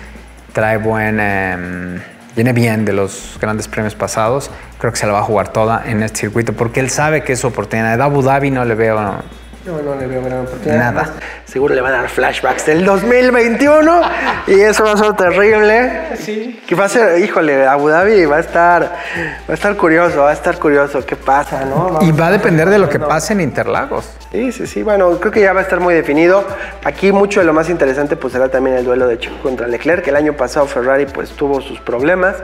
trae 0.53 0.77
buen... 0.77 1.20
Em, 1.20 2.00
viene 2.38 2.53
bien 2.53 2.86
de 2.86 2.94
los 2.94 3.36
grandes 3.41 3.67
premios 3.67 3.96
pasados. 3.96 4.51
Creo 4.77 4.94
que 4.94 5.00
se 5.00 5.08
la 5.08 5.13
va 5.13 5.20
a 5.20 5.24
jugar 5.24 5.50
toda 5.50 5.82
en 5.88 6.03
este 6.03 6.20
circuito 6.20 6.53
porque 6.53 6.79
él 6.79 6.91
sabe 6.91 7.24
que 7.24 7.34
es 7.34 7.39
su 7.39 7.48
oportunidad. 7.48 7.98
De 7.98 8.03
Abu 8.03 8.22
Dhabi 8.22 8.51
no 8.51 8.63
le 8.63 8.75
veo 8.75 9.24
no, 9.67 9.81
no 9.81 9.95
le 9.95 10.07
veo 10.07 10.24
gran 10.24 10.39
oportunidad. 10.39 10.93
Nada. 10.93 11.13
Seguro 11.45 11.75
le 11.75 11.81
van 11.81 11.93
a 11.93 11.97
dar 11.97 12.09
flashbacks 12.09 12.65
del 12.65 12.86
2021 12.86 14.01
y 14.47 14.62
eso 14.62 14.83
va 14.83 14.93
a 14.93 14.97
ser 14.97 15.13
terrible. 15.13 16.15
Sí. 16.15 16.62
Que 16.65 16.75
va 16.75 16.86
a 16.86 16.89
ser, 16.89 17.19
híjole, 17.19 17.65
Abu 17.65 17.89
Dhabi 17.89 18.25
va 18.25 18.38
a 18.38 18.39
estar, 18.39 18.83
va 18.83 19.50
a 19.50 19.53
estar 19.53 19.75
curioso, 19.75 20.21
va 20.21 20.29
a 20.29 20.33
estar 20.33 20.57
curioso 20.57 21.05
qué 21.05 21.15
pasa, 21.15 21.65
¿no? 21.65 22.00
y 22.01 22.12
va 22.12 22.27
a 22.27 22.31
depender 22.31 22.69
de 22.69 22.79
lo 22.79 22.89
que 22.89 23.00
pase 23.00 23.33
en 23.33 23.41
Interlagos. 23.41 24.09
Sí, 24.31 24.51
sí, 24.51 24.67
sí. 24.67 24.83
Bueno, 24.83 25.19
creo 25.19 25.31
que 25.31 25.41
ya 25.41 25.53
va 25.53 25.62
a 25.62 25.63
estar 25.63 25.79
muy 25.79 25.93
definido. 25.93 26.45
Aquí 26.83 27.12
mucho 27.12 27.39
de 27.39 27.45
lo 27.45 27.53
más 27.53 27.69
interesante 27.69 28.15
pues 28.15 28.33
será 28.33 28.50
también 28.50 28.77
el 28.77 28.86
duelo 28.86 29.07
de 29.07 29.19
Checo 29.19 29.38
contra 29.41 29.67
Leclerc, 29.67 30.03
que 30.03 30.09
el 30.09 30.15
año 30.15 30.33
pasado 30.33 30.65
Ferrari 30.67 31.05
pues 31.05 31.31
tuvo 31.31 31.62
sus 31.62 31.79
problemas. 31.79 32.36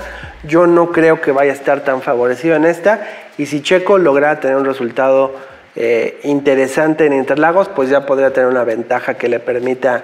Yo 0.43 0.67
no 0.67 0.91
creo 0.91 1.21
que 1.21 1.31
vaya 1.31 1.51
a 1.51 1.55
estar 1.55 1.81
tan 1.81 2.01
favorecido 2.01 2.55
en 2.55 2.65
esta 2.65 3.01
y 3.37 3.45
si 3.45 3.61
Checo 3.61 3.97
logra 3.97 4.39
tener 4.39 4.57
un 4.57 4.65
resultado 4.65 5.52
eh, 5.75 6.19
interesante 6.23 7.05
en 7.05 7.13
Interlagos, 7.13 7.69
pues 7.69 7.89
ya 7.89 8.05
podría 8.05 8.31
tener 8.31 8.49
una 8.49 8.63
ventaja 8.63 9.15
que 9.15 9.27
le 9.27 9.39
permita 9.39 10.03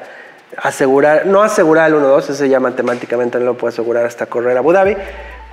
asegurar, 0.57 1.25
no 1.25 1.41
asegurar 1.43 1.89
el 1.89 1.97
1-2, 1.97 2.29
ese 2.29 2.49
ya 2.49 2.59
matemáticamente 2.59 3.39
no 3.39 3.45
lo 3.45 3.57
puede 3.57 3.73
asegurar 3.73 4.05
hasta 4.05 4.25
correr 4.25 4.57
a 4.57 4.59
Abu 4.59 4.71
Dhabi, 4.73 4.97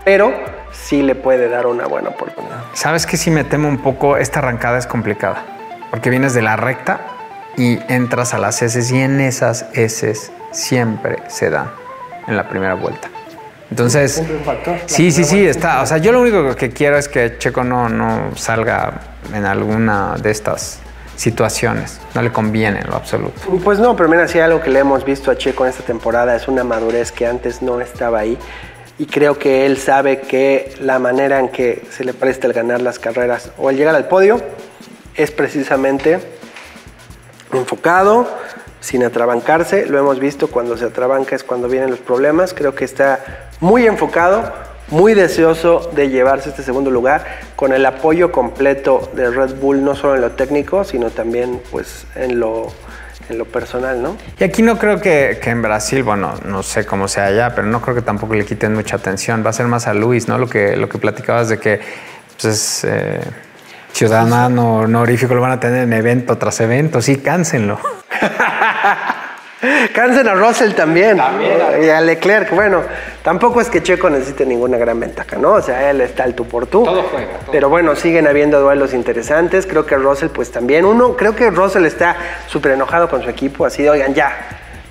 pero 0.05 0.33
sí 0.73 1.03
le 1.03 1.15
puede 1.15 1.49
dar 1.49 1.67
una 1.67 1.87
buena 1.87 2.11
oportunidad. 2.11 2.57
Sabes 2.73 3.07
que 3.07 3.17
si 3.17 3.31
me 3.31 3.45
temo 3.45 3.69
un 3.69 3.79
poco, 3.79 4.17
esta 4.17 4.39
arrancada 4.39 4.79
es 4.79 4.87
complicada, 4.87 5.43
porque 5.91 6.11
vienes 6.11 6.33
de 6.33 6.43
la 6.43 6.57
recta 6.57 7.01
y 7.57 7.79
entras 7.89 8.33
a 8.35 8.39
las 8.39 8.63
S 8.63 8.95
y 8.95 8.99
en 9.01 9.21
esas 9.21 9.67
S 9.75 10.15
siempre 10.53 11.19
se 11.29 11.51
dan 11.51 11.71
en 12.27 12.37
la 12.37 12.49
primera 12.49 12.75
vuelta. 12.75 13.09
Entonces, 13.71 14.15
Siempre 14.15 14.37
un 14.37 14.45
factor. 14.45 14.77
sí, 14.87 15.11
sí, 15.11 15.25
sí, 15.25 15.45
está. 15.47 15.83
O 15.83 15.87
sea, 15.87 15.99
yo 15.99 16.13
lo 16.13 16.21
único 16.21 16.55
que 16.55 16.71
quiero 16.71 16.97
es 16.97 17.09
que 17.09 17.37
Checo 17.39 17.65
no, 17.65 17.89
no 17.89 18.31
salga 18.37 18.93
en 19.33 19.45
alguna 19.45 20.17
de 20.17 20.31
estas 20.31 20.81
situaciones. 21.17 21.99
No 22.15 22.23
le 22.23 22.33
conviene 22.33 22.81
en 22.81 22.89
lo 22.89 22.97
absoluto. 22.97 23.41
Pues 23.65 23.79
no, 23.79 23.97
pero 23.97 24.09
mira, 24.09 24.29
sí 24.29 24.39
algo 24.39 24.61
que 24.61 24.71
le 24.71 24.81
hemos 24.81 25.05
visto 25.05 25.31
a 25.31 25.37
Checo 25.37 25.65
en 25.65 25.71
esta 25.71 25.83
temporada 25.83 26.37
es 26.37 26.47
una 26.49 26.65
madurez 26.65 27.11
que 27.13 27.27
antes 27.27 27.63
no 27.63 27.81
estaba 27.81 28.19
ahí. 28.19 28.39
Y 28.99 29.07
creo 29.07 29.39
que 29.39 29.67
él 29.67 29.77
sabe 29.77 30.21
que 30.21 30.75
la 30.81 30.99
manera 30.99 31.39
en 31.39 31.49
que 31.49 31.87
se 31.91 32.05
le 32.05 32.15
presta 32.15 32.47
el 32.47 32.53
ganar 32.53 32.81
las 32.81 32.99
carreras 32.99 33.51
o 33.59 33.69
el 33.69 33.77
llegar 33.77 33.95
al 33.95 34.09
podio 34.09 34.41
es 35.15 35.31
precisamente 35.31 36.21
enfocado, 37.53 38.29
sin 38.81 39.05
atrabancarse. 39.05 39.87
Lo 39.87 39.99
hemos 39.99 40.19
visto 40.19 40.49
cuando 40.49 40.77
se 40.77 40.87
atrabanca 40.87 41.37
es 41.37 41.45
cuando 41.45 41.69
vienen 41.69 41.91
los 41.91 41.99
problemas. 41.99 42.55
Creo 42.55 42.75
que 42.75 42.85
está 42.85 43.49
muy 43.61 43.87
enfocado, 43.87 44.53
muy 44.89 45.15
deseoso 45.15 45.91
de 45.95 46.09
llevarse 46.09 46.51
este 46.51 46.63
segundo 46.63 46.91
lugar 46.91 47.25
con 47.57 47.73
el 47.73 47.85
apoyo 47.87 48.31
completo 48.31 49.11
de 49.15 49.31
Red 49.31 49.57
Bull, 49.57 49.85
no 49.85 49.95
solo 49.95 50.15
en 50.15 50.21
lo 50.21 50.31
técnico, 50.33 50.85
sino 50.85 51.11
también 51.11 51.61
pues 51.71 52.07
en 52.15 52.39
lo, 52.39 52.69
en 53.29 53.39
lo 53.39 53.45
personal, 53.47 54.03
¿no? 54.03 54.17
Y 54.39 54.45
aquí 54.45 54.63
no 54.63 54.79
creo 54.79 55.01
que, 55.01 55.39
que 55.43 55.51
en 55.51 55.63
Brasil, 55.63 56.03
bueno, 56.03 56.35
no 56.45 56.63
sé 56.63 56.87
cómo 56.87 57.09
sea 57.09 57.27
allá, 57.27 57.55
pero 57.55 57.67
no 57.67 57.81
creo 57.81 57.95
que 57.95 58.03
tampoco 58.03 58.35
le 58.35 58.45
quiten 58.45 58.75
mucha 58.75 58.97
atención. 58.97 59.45
Va 59.45 59.51
a 59.51 59.53
ser 59.53 59.67
más 59.67 59.87
a 59.87 59.95
Luis, 59.95 60.29
¿no? 60.29 60.39
Lo 60.39 60.49
que, 60.49 60.77
lo 60.77 60.89
que 60.89 60.99
platicabas 60.99 61.49
de 61.49 61.59
que 61.59 61.81
pues, 62.41 62.45
es 62.45 62.85
eh, 62.85 63.21
ciudadano 63.93 64.81
honorífico, 64.81 65.35
lo 65.35 65.41
van 65.41 65.53
a 65.53 65.61
tener 65.61 65.83
en 65.83 65.93
evento 65.93 66.39
tras 66.39 66.61
evento. 66.61 67.01
Sí, 67.01 67.17
cáncenlo. 67.17 67.81
Cansen 69.95 70.29
a 70.29 70.35
Russell 70.35 70.73
también. 70.73 71.19
Y 71.83 71.89
a 71.89 72.01
Leclerc. 72.01 72.55
Bueno, 72.55 72.83
tampoco 73.23 73.61
es 73.61 73.69
que 73.69 73.83
Checo 73.83 74.11
necesite 74.11 74.45
ninguna 74.45 74.77
gran 74.77 75.01
ventaja, 75.01 75.37
¿no? 75.37 75.53
O 75.53 75.63
sea, 75.63 75.91
él 75.91 76.01
está 76.01 76.25
al 76.25 76.35
tú 76.35 76.47
por 76.47 76.67
tú. 76.67 76.85
Todo 76.85 77.03
juega, 77.05 77.39
todo. 77.39 77.53
Pero 77.53 77.69
bueno, 77.69 77.97
siguen 77.97 78.27
habiendo 78.27 78.61
duelos 78.61 78.93
interesantes. 78.93 79.67
Creo 79.67 79.87
que 79.87 79.97
Russell, 79.97 80.29
pues 80.29 80.51
también. 80.51 80.85
Uno, 80.85 81.17
creo 81.17 81.35
que 81.35 81.51
Russell 81.51 81.87
está 81.87 82.17
súper 82.47 82.73
enojado 82.73 83.09
con 83.09 83.23
su 83.23 83.31
equipo. 83.31 83.65
Así 83.65 83.83
de, 83.83 83.91
oigan, 83.91 84.15
ya. 84.15 84.37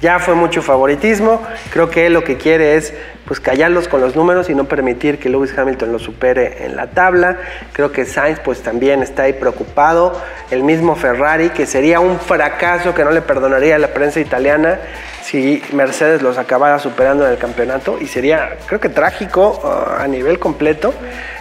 Ya 0.01 0.19
fue 0.19 0.35
mucho 0.35 0.61
favoritismo. 0.61 1.41
Creo 1.71 1.89
que 1.89 2.05
él 2.07 2.13
lo 2.13 2.23
que 2.23 2.37
quiere 2.37 2.75
es 2.75 2.93
pues 3.25 3.39
callarlos 3.39 3.87
con 3.87 4.01
los 4.01 4.15
números 4.15 4.49
y 4.49 4.55
no 4.55 4.65
permitir 4.65 5.17
que 5.17 5.29
Lewis 5.29 5.57
Hamilton 5.57 5.91
lo 5.91 5.99
supere 5.99 6.65
en 6.65 6.75
la 6.75 6.87
tabla. 6.87 7.37
Creo 7.73 7.91
que 7.91 8.05
Sainz 8.05 8.39
pues 8.39 8.61
también 8.61 9.01
está 9.01 9.23
ahí 9.23 9.33
preocupado. 9.33 10.21
El 10.51 10.63
mismo 10.63 10.95
Ferrari, 10.95 11.49
que 11.49 11.65
sería 11.65 11.99
un 11.99 12.19
fracaso 12.19 12.93
que 12.93 13.03
no 13.03 13.11
le 13.11 13.21
perdonaría 13.21 13.75
a 13.75 13.79
la 13.79 13.93
prensa 13.93 14.19
italiana 14.19 14.79
si 15.23 15.63
Mercedes 15.73 16.21
los 16.21 16.37
acabara 16.37 16.77
superando 16.77 17.25
en 17.25 17.31
el 17.31 17.37
campeonato. 17.37 17.97
Y 17.99 18.07
sería, 18.07 18.57
creo 18.67 18.79
que 18.79 18.89
trágico 18.89 19.59
uh, 19.63 20.01
a 20.03 20.07
nivel 20.07 20.37
completo. 20.37 20.93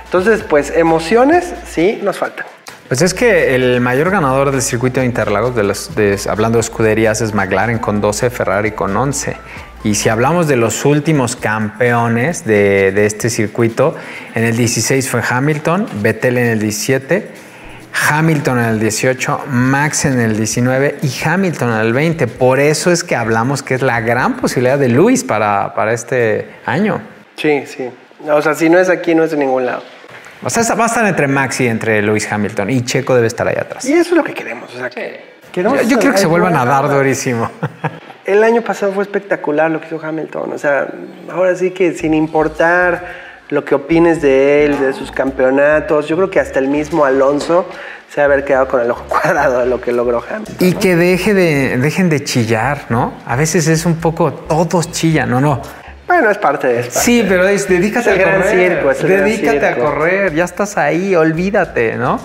Entonces, 0.04 0.42
pues 0.42 0.70
emociones 0.74 1.52
sí 1.66 2.00
nos 2.02 2.16
faltan. 2.16 2.53
Pues 2.88 3.00
es 3.02 3.14
que 3.14 3.54
el 3.54 3.80
mayor 3.80 4.10
ganador 4.10 4.50
del 4.52 4.60
circuito 4.62 5.00
de 5.00 5.06
Interlagos, 5.06 5.56
de 5.56 5.62
los, 5.64 5.94
de- 5.94 6.18
hablando 6.28 6.58
de 6.58 6.60
escuderías, 6.60 7.20
es 7.22 7.34
McLaren 7.34 7.78
con 7.78 8.00
12, 8.00 8.30
Ferrari 8.30 8.72
con 8.72 8.96
11. 8.96 9.36
Y 9.84 9.94
si 9.96 10.08
hablamos 10.08 10.48
de 10.48 10.56
los 10.56 10.84
últimos 10.84 11.34
campeones 11.36 12.44
de, 12.44 13.04
este 13.06 13.30
circuito, 13.30 13.94
en 14.34 14.44
el 14.44 14.56
16 14.56 15.08
fue 15.10 15.22
Hamilton, 15.28 15.86
Vettel 16.02 16.38
en 16.38 16.46
el 16.46 16.58
17, 16.58 17.28
Hamilton 18.10 18.58
en 18.60 18.64
el 18.66 18.80
18, 18.80 19.44
Max 19.50 20.04
en 20.04 20.20
el 20.20 20.36
19 20.36 20.98
y 21.02 21.10
Hamilton 21.24 21.70
en 21.72 21.78
el 21.80 21.92
20. 21.92 22.26
Por 22.28 22.60
eso 22.60 22.90
es 22.92 23.02
que 23.04 23.14
hablamos 23.16 23.62
que 23.62 23.74
es 23.74 23.82
la 23.82 24.00
gran 24.00 24.36
posibilidad 24.36 24.78
de 24.78 24.88
Luis 24.88 25.22
para, 25.24 25.74
para 25.74 25.92
este 25.92 26.48
año. 26.66 27.00
Sí, 27.36 27.64
sí. 27.66 27.88
O 28.30 28.40
sea, 28.40 28.54
si 28.54 28.68
no 28.70 28.78
es 28.78 28.88
aquí, 28.88 29.14
no 29.14 29.24
es 29.24 29.32
en 29.32 29.40
ningún 29.40 29.66
lado. 29.66 29.82
O 30.44 30.50
sea, 30.50 30.74
va 30.74 30.84
a 30.84 30.86
estar 30.86 31.06
entre 31.06 31.26
Max 31.26 31.60
y 31.60 31.66
entre 31.66 32.02
Lewis 32.02 32.30
Hamilton 32.30 32.70
y 32.70 32.84
Checo 32.84 33.14
debe 33.14 33.26
estar 33.26 33.48
ahí 33.48 33.56
atrás. 33.58 33.84
Y 33.84 33.92
eso 33.92 34.10
es 34.10 34.16
lo 34.16 34.24
que 34.24 34.34
queremos. 34.34 34.74
O 34.74 34.78
sea, 34.78 34.90
queremos 34.90 35.80
Yo, 35.82 35.88
yo 35.88 35.98
creo 35.98 36.12
que 36.12 36.18
se 36.18 36.26
vuelvan 36.26 36.54
a 36.56 36.64
dar 36.64 36.88
durísimo. 36.88 37.50
El 38.24 38.42
año 38.42 38.62
pasado 38.62 38.92
fue 38.92 39.04
espectacular 39.04 39.70
lo 39.70 39.80
que 39.80 39.86
hizo 39.86 40.00
Hamilton. 40.02 40.52
O 40.52 40.58
sea, 40.58 40.88
ahora 41.30 41.54
sí 41.56 41.70
que 41.70 41.92
sin 41.92 42.14
importar 42.14 43.24
lo 43.50 43.64
que 43.64 43.74
opines 43.74 44.22
de 44.22 44.64
él, 44.64 44.80
de 44.80 44.92
sus 44.92 45.10
campeonatos, 45.10 46.08
yo 46.08 46.16
creo 46.16 46.30
que 46.30 46.40
hasta 46.40 46.58
el 46.58 46.68
mismo 46.68 47.04
Alonso 47.04 47.66
se 48.08 48.20
va 48.20 48.22
a 48.22 48.26
haber 48.26 48.44
quedado 48.44 48.68
con 48.68 48.80
el 48.80 48.90
ojo 48.90 49.04
cuadrado 49.08 49.60
de 49.60 49.66
lo 49.66 49.80
que 49.80 49.92
logró 49.92 50.22
Hamilton. 50.28 50.56
Y 50.60 50.72
que 50.74 50.96
deje 50.96 51.34
de, 51.34 51.76
dejen 51.78 52.08
de 52.08 52.24
chillar, 52.24 52.86
¿no? 52.88 53.14
A 53.26 53.36
veces 53.36 53.66
es 53.68 53.84
un 53.84 53.96
poco, 53.96 54.32
todos 54.32 54.90
chillan, 54.90 55.30
¿no? 55.30 55.40
no. 55.40 55.60
Bueno, 56.06 56.30
es 56.30 56.38
parte 56.38 56.66
de 56.68 56.80
esto. 56.80 57.00
Sí, 57.00 57.24
pero 57.26 57.46
es, 57.48 57.68
dedícate 57.68 58.10
Es 58.10 58.16
a 58.16 58.20
gran 58.20 58.42
correr. 58.42 58.72
circo, 58.72 58.90
es 58.90 59.00
el 59.00 59.08
gran 59.08 59.24
dedícate 59.24 59.66
a 59.66 59.76
correr, 59.76 60.34
ya 60.34 60.44
estás 60.44 60.76
ahí, 60.76 61.14
olvídate, 61.16 61.96
¿no? 61.96 62.20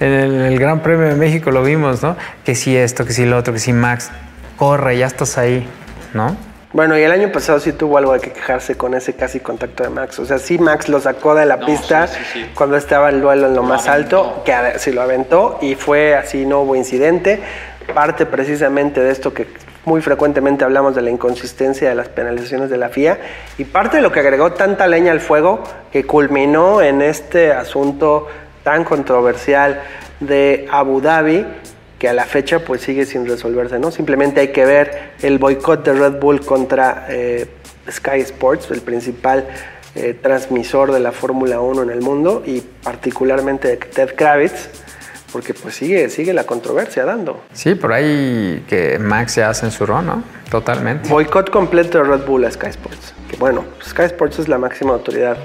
En 0.00 0.12
el, 0.12 0.40
el 0.40 0.58
Gran 0.58 0.80
Premio 0.80 1.06
de 1.06 1.14
México 1.14 1.50
lo 1.50 1.62
vimos, 1.62 2.02
¿no? 2.02 2.16
Que 2.44 2.54
si 2.54 2.76
esto, 2.76 3.04
que 3.04 3.12
si 3.12 3.24
lo 3.24 3.38
otro, 3.38 3.52
que 3.52 3.60
si 3.60 3.72
Max, 3.72 4.10
corre, 4.56 4.98
ya 4.98 5.06
estás 5.06 5.38
ahí, 5.38 5.66
¿no? 6.12 6.36
Bueno, 6.72 6.96
y 6.96 7.02
el 7.02 7.12
año 7.12 7.30
pasado 7.30 7.60
sí 7.60 7.72
tuvo 7.72 7.98
algo 7.98 8.14
de 8.14 8.20
que 8.20 8.32
quejarse 8.32 8.76
con 8.76 8.94
ese 8.94 9.14
casi 9.14 9.40
contacto 9.40 9.82
de 9.82 9.90
Max. 9.90 10.18
O 10.18 10.24
sea, 10.24 10.38
sí 10.38 10.58
Max 10.58 10.88
lo 10.88 11.00
sacó 11.00 11.34
de 11.34 11.44
la 11.44 11.60
pista 11.60 12.06
sí, 12.06 12.18
sí, 12.32 12.40
sí. 12.40 12.50
cuando 12.54 12.76
estaba 12.78 13.10
el 13.10 13.20
duelo 13.20 13.48
en 13.48 13.54
lo, 13.54 13.62
más 13.62 13.88
aventó. 13.88 14.24
alto, 14.24 14.42
que 14.44 14.78
sí 14.78 14.90
lo 14.90 15.02
aventó 15.02 15.58
y 15.60 15.74
fue 15.74 16.14
así, 16.14 16.46
no 16.46 16.60
hubo 16.60 16.74
incidente. 16.74 17.40
Parte 17.94 18.24
precisamente 18.24 19.02
de 19.02 19.10
esto 19.10 19.34
que 19.34 19.46
muy 19.84 20.00
frecuentemente 20.00 20.64
hablamos 20.64 20.94
de 20.94 21.02
la 21.02 21.10
inconsistencia 21.10 21.88
de 21.88 21.94
las 21.94 22.08
penalizaciones 22.08 22.70
de 22.70 22.76
la 22.78 22.88
FIA 22.88 23.18
y 23.58 23.64
parte 23.64 23.96
de 23.96 24.02
lo 24.02 24.12
que 24.12 24.20
agregó 24.20 24.52
tanta 24.52 24.86
leña 24.86 25.12
al 25.12 25.20
fuego 25.20 25.62
que 25.92 26.04
culminó 26.04 26.82
en 26.82 27.02
este 27.02 27.52
asunto 27.52 28.28
tan 28.62 28.84
controversial 28.84 29.82
de 30.20 30.68
Abu 30.70 31.00
Dhabi 31.00 31.44
que 31.98 32.08
a 32.08 32.12
la 32.12 32.24
fecha 32.24 32.60
pues 32.60 32.82
sigue 32.82 33.06
sin 33.06 33.28
resolverse, 33.28 33.78
¿no? 33.78 33.90
Simplemente 33.92 34.40
hay 34.40 34.48
que 34.48 34.64
ver 34.64 35.12
el 35.22 35.38
boicot 35.38 35.84
de 35.84 35.92
Red 35.92 36.18
Bull 36.20 36.44
contra 36.44 37.06
eh, 37.08 37.46
Sky 37.88 38.20
Sports, 38.20 38.70
el 38.70 38.80
principal 38.80 39.46
eh, 39.94 40.16
transmisor 40.20 40.90
de 40.90 41.00
la 41.00 41.12
Fórmula 41.12 41.60
1 41.60 41.82
en 41.84 41.90
el 41.90 42.00
mundo 42.00 42.42
y 42.44 42.60
particularmente 42.60 43.68
de 43.68 43.76
Ted 43.76 44.14
Kravitz, 44.16 44.81
porque 45.32 45.54
pues 45.54 45.74
sigue, 45.74 46.08
sigue 46.10 46.32
la 46.32 46.44
controversia 46.44 47.04
dando. 47.04 47.40
Sí, 47.52 47.74
por 47.74 47.92
ahí 47.92 48.64
que 48.68 48.98
Max 48.98 49.36
ya 49.36 49.52
censuró, 49.54 50.02
¿no? 50.02 50.22
Totalmente. 50.50 51.08
Boicot 51.08 51.50
completo 51.50 51.98
de 51.98 52.04
Red 52.04 52.26
Bull 52.26 52.44
a 52.44 52.50
Sky 52.50 52.66
Sports. 52.66 53.14
Que 53.30 53.36
bueno, 53.36 53.64
Sky 53.82 54.02
Sports 54.02 54.40
es 54.40 54.48
la 54.48 54.58
máxima 54.58 54.92
autoridad, 54.92 55.36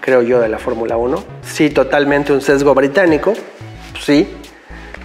creo 0.00 0.22
yo, 0.22 0.40
de 0.40 0.48
la 0.48 0.58
Fórmula 0.58 0.96
1. 0.96 1.22
Sí, 1.42 1.70
totalmente 1.70 2.32
un 2.32 2.40
sesgo 2.40 2.74
británico, 2.74 3.34
sí, 4.00 4.28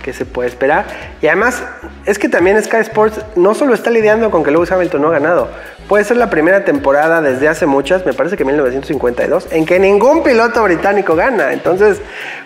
que 0.06 0.14
se 0.14 0.24
puede 0.24 0.48
esperar. 0.48 0.86
Y 1.20 1.26
además, 1.26 1.64
es 2.06 2.20
que 2.20 2.30
también 2.30 2.62
Sky 2.64 2.78
Sports 2.78 3.20
no 3.36 3.56
solo 3.56 3.74
está 3.74 3.90
lidiando 3.90 4.30
con 4.30 4.44
que 4.44 4.52
Lewis 4.52 4.72
Hamilton 4.72 5.02
no 5.02 5.08
ha 5.08 5.12
ganado, 5.14 5.50
puede 5.90 6.04
ser 6.04 6.18
la 6.18 6.30
primera 6.30 6.64
temporada 6.64 7.22
desde 7.24 7.48
hace 7.48 7.66
muchas, 7.66 8.06
me 8.06 8.14
parece 8.14 8.38
que 8.38 8.46
1952, 8.46 9.48
en 9.52 9.66
que 9.66 9.80
ningún 9.80 10.22
piloto 10.22 10.62
británico 10.62 11.16
gana. 11.16 11.54
Entonces, 11.54 12.00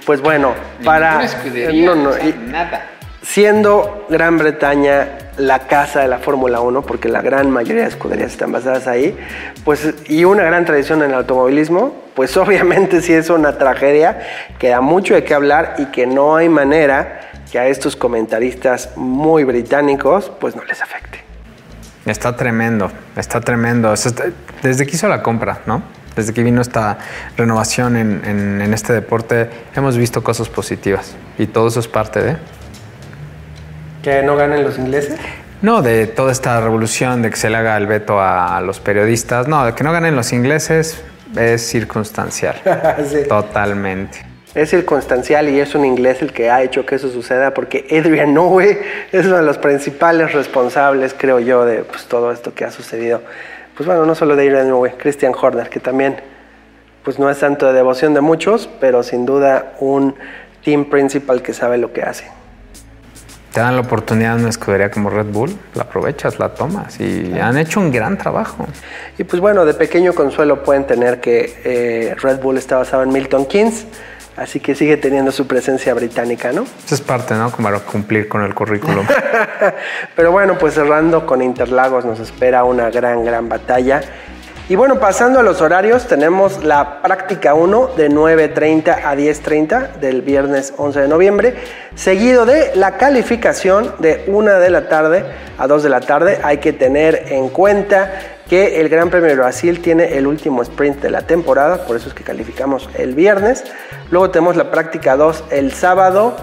pues 0.05 0.21
bueno, 0.21 0.53
para... 0.85 1.19
No, 1.83 1.95
no, 1.95 2.11
y- 2.17 2.33
nada. 2.47 2.85
Siendo 3.21 4.05
Gran 4.09 4.37
Bretaña 4.37 5.17
la 5.37 5.59
casa 5.67 6.01
de 6.01 6.07
la 6.07 6.17
Fórmula 6.19 6.59
1, 6.61 6.81
porque 6.81 7.07
la 7.07 7.21
gran 7.21 7.49
mayoría 7.49 7.83
de 7.83 7.89
escuderías 7.89 8.31
están 8.31 8.51
basadas 8.51 8.87
ahí, 8.87 9.17
pues 9.63 9.93
y 10.07 10.25
una 10.25 10.43
gran 10.43 10.65
tradición 10.65 11.01
en 11.01 11.11
el 11.11 11.15
automovilismo, 11.17 11.95
pues 12.13 12.35
obviamente 12.37 13.01
sí 13.01 13.13
es 13.13 13.29
una 13.29 13.57
tragedia 13.57 14.19
que 14.57 14.69
da 14.69 14.81
mucho 14.81 15.13
de 15.13 15.23
qué 15.23 15.33
hablar 15.33 15.75
y 15.77 15.85
que 15.87 16.05
no 16.07 16.35
hay 16.35 16.49
manera 16.49 17.21
que 17.51 17.57
a 17.59 17.67
estos 17.67 17.95
comentaristas 17.95 18.91
muy 18.95 19.43
británicos 19.43 20.31
pues 20.39 20.55
no 20.55 20.63
les 20.65 20.81
afecte. 20.81 21.23
Está 22.05 22.35
tremendo, 22.35 22.91
está 23.15 23.39
tremendo. 23.41 23.93
Desde 24.61 24.85
que 24.85 24.95
hizo 24.95 25.07
la 25.07 25.21
compra, 25.21 25.59
¿no? 25.65 25.83
Desde 26.15 26.33
que 26.33 26.43
vino 26.43 26.61
esta 26.61 26.97
renovación 27.37 27.95
en, 27.95 28.21
en- 28.25 28.61
en 28.61 28.73
este 28.73 28.93
deporte, 28.93 29.49
hemos 29.75 29.95
visto 29.97 30.23
cosas 30.23 30.49
positivas. 30.49 31.15
Y 31.37 31.47
todo 31.47 31.67
eso 31.67 31.79
es 31.79 31.87
parte 31.87 32.21
de... 32.21 32.37
¿Que 34.09 34.23
no 34.23 34.35
ganen 34.35 34.63
los 34.63 34.79
ingleses? 34.79 35.19
No, 35.61 35.83
de 35.83 36.07
toda 36.07 36.31
esta 36.31 36.59
revolución 36.59 37.21
de 37.21 37.29
que 37.29 37.35
se 37.35 37.47
le 37.47 37.57
haga 37.57 37.77
el 37.77 37.85
veto 37.85 38.19
a 38.19 38.59
los 38.59 38.79
periodistas. 38.79 39.47
No, 39.47 39.63
de 39.63 39.75
que 39.75 39.83
no 39.83 39.91
ganen 39.91 40.15
los 40.15 40.33
ingleses 40.33 41.03
es 41.37 41.61
circunstancial. 41.67 42.55
Sí. 43.07 43.27
Totalmente. 43.27 44.25
Es 44.55 44.71
circunstancial 44.71 45.47
y 45.47 45.59
es 45.59 45.75
un 45.75 45.85
inglés 45.85 46.23
el 46.23 46.33
que 46.33 46.49
ha 46.49 46.63
hecho 46.63 46.87
que 46.87 46.95
eso 46.95 47.11
suceda 47.11 47.53
porque 47.53 47.85
Adrian 47.91 48.33
Newey 48.33 48.79
es 49.11 49.27
uno 49.27 49.37
de 49.37 49.43
los 49.43 49.59
principales 49.59 50.33
responsables, 50.33 51.13
creo 51.15 51.39
yo, 51.39 51.63
de 51.63 51.83
pues, 51.83 52.05
todo 52.05 52.31
esto 52.31 52.55
que 52.55 52.65
ha 52.65 52.71
sucedido. 52.71 53.21
Pues 53.77 53.85
bueno, 53.85 54.07
no 54.07 54.15
solo 54.15 54.35
de 54.35 54.47
Adrian 54.47 54.69
Newey, 54.69 54.93
Christian 54.93 55.33
Horner, 55.39 55.69
que 55.69 55.79
también 55.79 56.15
pues 57.03 57.19
no 57.19 57.29
es 57.29 57.37
tanto 57.37 57.67
de 57.67 57.73
devoción 57.73 58.15
de 58.15 58.21
muchos, 58.21 58.71
pero 58.79 59.03
sin 59.03 59.27
duda 59.27 59.73
un 59.79 60.15
team 60.63 60.85
principal 60.85 61.43
que 61.43 61.53
sabe 61.53 61.77
lo 61.77 61.93
que 61.93 62.01
hace. 62.01 62.38
Te 63.59 63.63
dan 63.63 63.75
la 63.75 63.81
oportunidad 63.81 64.35
de 64.35 64.43
una 64.43 64.51
escudería 64.51 64.89
como 64.89 65.09
Red 65.09 65.33
Bull, 65.33 65.53
la 65.73 65.81
aprovechas, 65.81 66.39
la 66.39 66.53
tomas 66.53 66.97
y 67.01 67.37
han 67.37 67.57
hecho 67.57 67.81
un 67.81 67.91
gran 67.91 68.17
trabajo. 68.17 68.65
Y 69.17 69.25
pues 69.25 69.41
bueno, 69.41 69.65
de 69.65 69.73
pequeño 69.73 70.13
consuelo 70.13 70.63
pueden 70.63 70.87
tener 70.87 71.19
que 71.19 71.59
eh, 71.65 72.15
Red 72.21 72.39
Bull 72.39 72.57
está 72.57 72.77
basado 72.77 73.03
en 73.03 73.09
Milton 73.09 73.45
Keynes, 73.47 73.85
así 74.37 74.61
que 74.61 74.75
sigue 74.75 74.95
teniendo 74.95 75.33
su 75.33 75.45
presencia 75.45 75.93
británica, 75.93 76.53
¿no? 76.53 76.63
Eso 76.85 76.95
es 76.95 77.01
parte, 77.01 77.33
¿no? 77.33 77.51
Como 77.51 77.67
para 77.67 77.81
cumplir 77.81 78.29
con 78.29 78.43
el 78.43 78.55
currículum. 78.55 79.05
Pero 80.15 80.31
bueno, 80.31 80.57
pues 80.57 80.75
cerrando 80.75 81.25
con 81.25 81.41
Interlagos 81.41 82.05
nos 82.05 82.21
espera 82.21 82.63
una 82.63 82.89
gran, 82.89 83.25
gran 83.25 83.49
batalla 83.49 83.99
y 84.69 84.75
bueno, 84.75 84.99
pasando 84.99 85.39
a 85.39 85.43
los 85.43 85.61
horarios, 85.61 86.05
tenemos 86.05 86.63
la 86.63 87.01
práctica 87.01 87.55
1 87.55 87.87
de 87.97 88.11
9.30 88.11 89.03
a 89.03 89.15
10.30 89.15 89.95
del 89.95 90.21
viernes 90.21 90.75
11 90.77 91.01
de 91.01 91.07
noviembre, 91.07 91.55
seguido 91.95 92.45
de 92.45 92.75
la 92.75 92.95
calificación 92.97 93.95
de 93.97 94.25
1 94.27 94.59
de 94.59 94.69
la 94.69 94.87
tarde 94.87 95.25
a 95.57 95.65
2 95.65 95.81
de 95.81 95.89
la 95.89 96.01
tarde. 96.01 96.39
Hay 96.43 96.59
que 96.59 96.71
tener 96.71 97.25
en 97.29 97.49
cuenta 97.49 98.13
que 98.47 98.79
el 98.79 98.89
Gran 98.89 99.09
Premio 99.09 99.29
de 99.29 99.37
Brasil 99.37 99.81
tiene 99.81 100.15
el 100.15 100.27
último 100.27 100.61
sprint 100.61 101.01
de 101.01 101.09
la 101.09 101.23
temporada, 101.23 101.87
por 101.87 101.95
eso 101.95 102.07
es 102.07 102.13
que 102.13 102.23
calificamos 102.23 102.91
el 102.95 103.15
viernes. 103.15 103.63
Luego 104.11 104.29
tenemos 104.29 104.55
la 104.55 104.69
práctica 104.69 105.17
2 105.17 105.45
el 105.49 105.73
sábado 105.73 106.37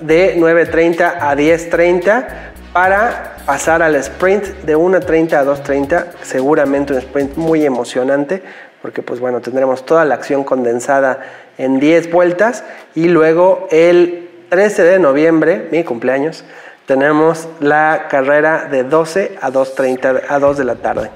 de 0.00 0.34
9.30 0.38 1.14
a 1.20 1.36
10.30 1.36 2.49
para 2.72 3.36
pasar 3.46 3.82
al 3.82 3.96
sprint 3.96 4.44
de 4.64 4.76
1.30 4.76 5.32
a 5.32 5.44
2.30, 5.44 6.06
seguramente 6.22 6.92
un 6.92 6.98
sprint 7.00 7.36
muy 7.36 7.64
emocionante, 7.64 8.42
porque 8.82 9.02
pues 9.02 9.20
bueno, 9.20 9.40
tendremos 9.40 9.84
toda 9.84 10.04
la 10.04 10.14
acción 10.14 10.44
condensada 10.44 11.20
en 11.58 11.80
10 11.80 12.10
vueltas 12.10 12.64
y 12.94 13.08
luego 13.08 13.66
el 13.70 14.30
13 14.50 14.82
de 14.82 14.98
noviembre, 14.98 15.68
mi 15.70 15.84
cumpleaños, 15.84 16.44
tenemos 16.86 17.48
la 17.60 18.06
carrera 18.08 18.66
de 18.70 18.84
12 18.84 19.38
a 19.40 19.50
2.30 19.50 20.22
a 20.28 20.38
2 20.38 20.58
de 20.58 20.64
la 20.64 20.74
tarde. 20.76 21.10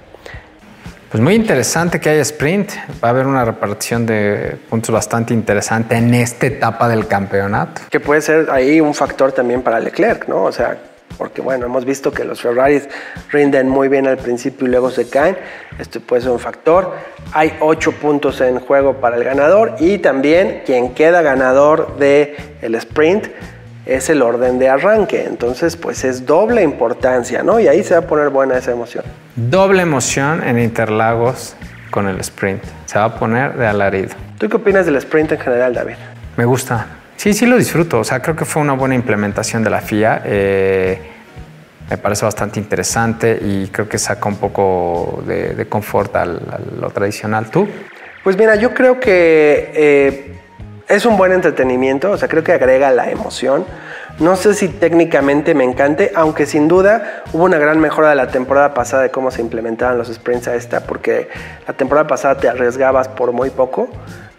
Pues 1.10 1.22
muy 1.22 1.34
interesante 1.34 2.00
que 2.00 2.10
haya 2.10 2.22
sprint. 2.22 2.72
Va 3.02 3.08
a 3.08 3.10
haber 3.10 3.28
una 3.28 3.44
repartición 3.44 4.04
de 4.04 4.56
puntos 4.68 4.90
bastante 4.90 5.32
interesante 5.32 5.94
en 5.94 6.12
esta 6.12 6.46
etapa 6.46 6.88
del 6.88 7.06
campeonato. 7.06 7.82
Que 7.88 8.00
puede 8.00 8.20
ser 8.20 8.50
ahí 8.50 8.80
un 8.80 8.94
factor 8.94 9.30
también 9.30 9.62
para 9.62 9.78
Leclerc, 9.78 10.26
¿no? 10.26 10.42
O 10.42 10.50
sea, 10.50 10.76
porque 11.16 11.40
bueno, 11.40 11.66
hemos 11.66 11.84
visto 11.84 12.12
que 12.12 12.24
los 12.24 12.40
Ferraris 12.40 12.88
rinden 13.30 13.68
muy 13.68 13.88
bien 13.88 14.06
al 14.06 14.18
principio 14.18 14.66
y 14.66 14.70
luego 14.70 14.90
se 14.90 15.08
caen. 15.08 15.36
Esto 15.78 16.00
puede 16.00 16.22
ser 16.22 16.30
un 16.30 16.38
factor. 16.38 16.92
Hay 17.32 17.56
ocho 17.60 17.92
puntos 17.92 18.40
en 18.40 18.60
juego 18.60 18.94
para 18.94 19.16
el 19.16 19.24
ganador 19.24 19.76
y 19.78 19.98
también 19.98 20.62
quien 20.64 20.94
queda 20.94 21.22
ganador 21.22 21.96
del 21.96 22.36
el 22.62 22.74
sprint 22.76 23.26
es 23.86 24.08
el 24.08 24.22
orden 24.22 24.58
de 24.58 24.68
arranque. 24.68 25.24
Entonces, 25.24 25.76
pues 25.76 26.04
es 26.04 26.24
doble 26.24 26.62
importancia, 26.62 27.42
¿no? 27.42 27.60
Y 27.60 27.68
ahí 27.68 27.82
se 27.82 27.94
va 27.94 28.00
a 28.00 28.06
poner 28.06 28.30
buena 28.30 28.56
esa 28.56 28.72
emoción. 28.72 29.04
Doble 29.36 29.82
emoción 29.82 30.42
en 30.42 30.58
Interlagos 30.58 31.54
con 31.90 32.08
el 32.08 32.18
sprint. 32.20 32.62
Se 32.86 32.98
va 32.98 33.04
a 33.04 33.18
poner 33.18 33.54
de 33.54 33.66
alarido. 33.66 34.10
¿Tú 34.38 34.48
qué 34.48 34.56
opinas 34.56 34.86
del 34.86 34.96
sprint 34.96 35.32
en 35.32 35.38
general, 35.38 35.74
David? 35.74 35.96
Me 36.36 36.44
gusta. 36.44 36.86
Sí, 37.16 37.32
sí 37.32 37.46
lo 37.46 37.56
disfruto. 37.56 38.00
O 38.00 38.04
sea, 38.04 38.20
creo 38.20 38.36
que 38.36 38.44
fue 38.44 38.62
una 38.62 38.74
buena 38.74 38.94
implementación 38.94 39.62
de 39.64 39.70
la 39.70 39.80
FIA. 39.80 40.22
Eh, 40.24 40.98
me 41.88 41.98
parece 41.98 42.24
bastante 42.24 42.58
interesante 42.58 43.38
y 43.42 43.68
creo 43.68 43.88
que 43.88 43.98
saca 43.98 44.28
un 44.28 44.36
poco 44.36 45.22
de, 45.26 45.66
confort 45.68 46.14
a 46.16 46.24
lo 46.24 46.90
tradicional. 46.90 47.50
¿Tú? 47.50 47.68
Pues 48.22 48.38
mira, 48.38 48.56
yo 48.56 48.72
creo 48.72 48.98
que 48.98 49.70
eh, 49.74 50.34
es 50.88 51.04
un 51.04 51.16
buen 51.16 51.32
entretenimiento, 51.32 52.10
o 52.10 52.16
sea, 52.16 52.28
creo 52.28 52.42
que 52.42 52.52
agrega 52.52 52.90
la 52.90 53.10
emoción. 53.10 53.64
No 54.18 54.36
sé 54.36 54.54
si 54.54 54.68
técnicamente 54.68 55.54
me 55.54 55.64
encante, 55.64 56.12
aunque 56.14 56.46
sin 56.46 56.68
duda 56.68 57.24
hubo 57.32 57.44
una 57.44 57.58
gran 57.58 57.80
mejora 57.80 58.10
de 58.10 58.14
la 58.14 58.28
temporada 58.28 58.72
pasada 58.72 59.02
de 59.02 59.10
cómo 59.10 59.30
se 59.30 59.40
implementaban 59.40 59.98
los 59.98 60.08
sprints 60.08 60.46
a 60.48 60.54
esta, 60.54 60.80
porque 60.80 61.28
la 61.66 61.74
temporada 61.74 62.06
pasada 62.06 62.36
te 62.36 62.48
arriesgabas 62.48 63.08
por 63.08 63.32
muy 63.32 63.50
poco 63.50 63.90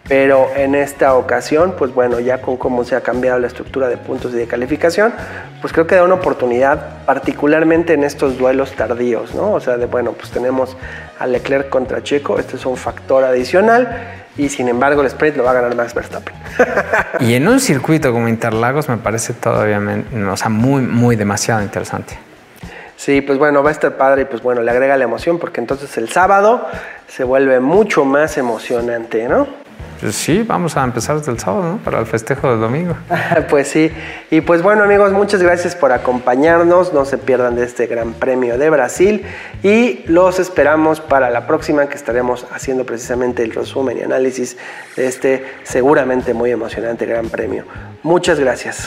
pero 0.08 0.48
en 0.54 0.74
esta 0.74 1.14
ocasión, 1.14 1.74
pues 1.76 1.92
bueno, 1.92 2.20
ya 2.20 2.40
con 2.40 2.56
cómo 2.56 2.84
se 2.84 2.94
ha 2.94 3.00
cambiado 3.00 3.38
la 3.38 3.48
estructura 3.48 3.88
de 3.88 3.96
puntos 3.96 4.32
y 4.32 4.36
de 4.36 4.46
calificación, 4.46 5.12
pues 5.60 5.72
creo 5.72 5.86
que 5.86 5.96
da 5.96 6.04
una 6.04 6.14
oportunidad, 6.14 7.04
particularmente 7.04 7.94
en 7.94 8.04
estos 8.04 8.38
duelos 8.38 8.72
tardíos, 8.72 9.34
¿no? 9.34 9.52
O 9.52 9.60
sea, 9.60 9.76
de 9.76 9.86
bueno, 9.86 10.12
pues 10.12 10.30
tenemos 10.30 10.76
a 11.18 11.26
Leclerc 11.26 11.68
contra 11.68 12.02
Checo, 12.02 12.38
este 12.38 12.56
es 12.56 12.66
un 12.66 12.76
factor 12.76 13.24
adicional, 13.24 14.24
y 14.36 14.48
sin 14.48 14.68
embargo 14.68 15.00
el 15.00 15.08
sprint 15.08 15.36
lo 15.36 15.44
va 15.44 15.50
a 15.50 15.54
ganar 15.54 15.74
Max 15.74 15.94
Verstappen. 15.94 16.34
y 17.20 17.34
en 17.34 17.48
un 17.48 17.58
circuito 17.58 18.12
como 18.12 18.28
Interlagos 18.28 18.88
me 18.88 18.98
parece 18.98 19.32
todavía, 19.32 19.80
o 20.30 20.36
sea, 20.36 20.50
muy, 20.50 20.82
muy 20.82 21.16
demasiado 21.16 21.62
interesante. 21.62 22.16
Sí, 22.96 23.20
pues 23.20 23.38
bueno, 23.38 23.62
va 23.62 23.70
a 23.70 23.72
estar 23.72 23.96
padre 23.96 24.22
y 24.22 24.24
pues 24.24 24.42
bueno, 24.42 24.62
le 24.62 24.70
agrega 24.70 24.96
la 24.96 25.04
emoción 25.04 25.38
porque 25.38 25.60
entonces 25.60 25.96
el 25.98 26.08
sábado 26.08 26.66
se 27.08 27.24
vuelve 27.24 27.60
mucho 27.60 28.04
más 28.04 28.38
emocionante, 28.38 29.28
¿no? 29.28 29.65
Pues 30.00 30.14
sí, 30.14 30.42
vamos 30.42 30.76
a 30.76 30.84
empezar 30.84 31.18
desde 31.18 31.32
el 31.32 31.38
sábado, 31.38 31.72
¿no? 31.72 31.76
Para 31.78 32.00
el 32.00 32.06
festejo 32.06 32.50
del 32.50 32.60
domingo. 32.60 32.94
pues 33.50 33.68
sí. 33.68 33.90
Y 34.30 34.40
pues 34.40 34.62
bueno, 34.62 34.84
amigos, 34.84 35.12
muchas 35.12 35.42
gracias 35.42 35.74
por 35.74 35.92
acompañarnos. 35.92 36.92
No 36.92 37.04
se 37.04 37.18
pierdan 37.18 37.56
de 37.56 37.64
este 37.64 37.86
Gran 37.86 38.12
Premio 38.12 38.58
de 38.58 38.70
Brasil. 38.70 39.24
Y 39.62 40.04
los 40.06 40.38
esperamos 40.38 41.00
para 41.00 41.30
la 41.30 41.46
próxima, 41.46 41.88
que 41.88 41.96
estaremos 41.96 42.46
haciendo 42.52 42.84
precisamente 42.84 43.42
el 43.42 43.52
resumen 43.52 43.98
y 43.98 44.02
análisis 44.02 44.56
de 44.96 45.06
este 45.06 45.44
seguramente 45.62 46.34
muy 46.34 46.50
emocionante 46.50 47.06
Gran 47.06 47.28
Premio. 47.28 47.64
Muchas 48.02 48.38
gracias. 48.38 48.86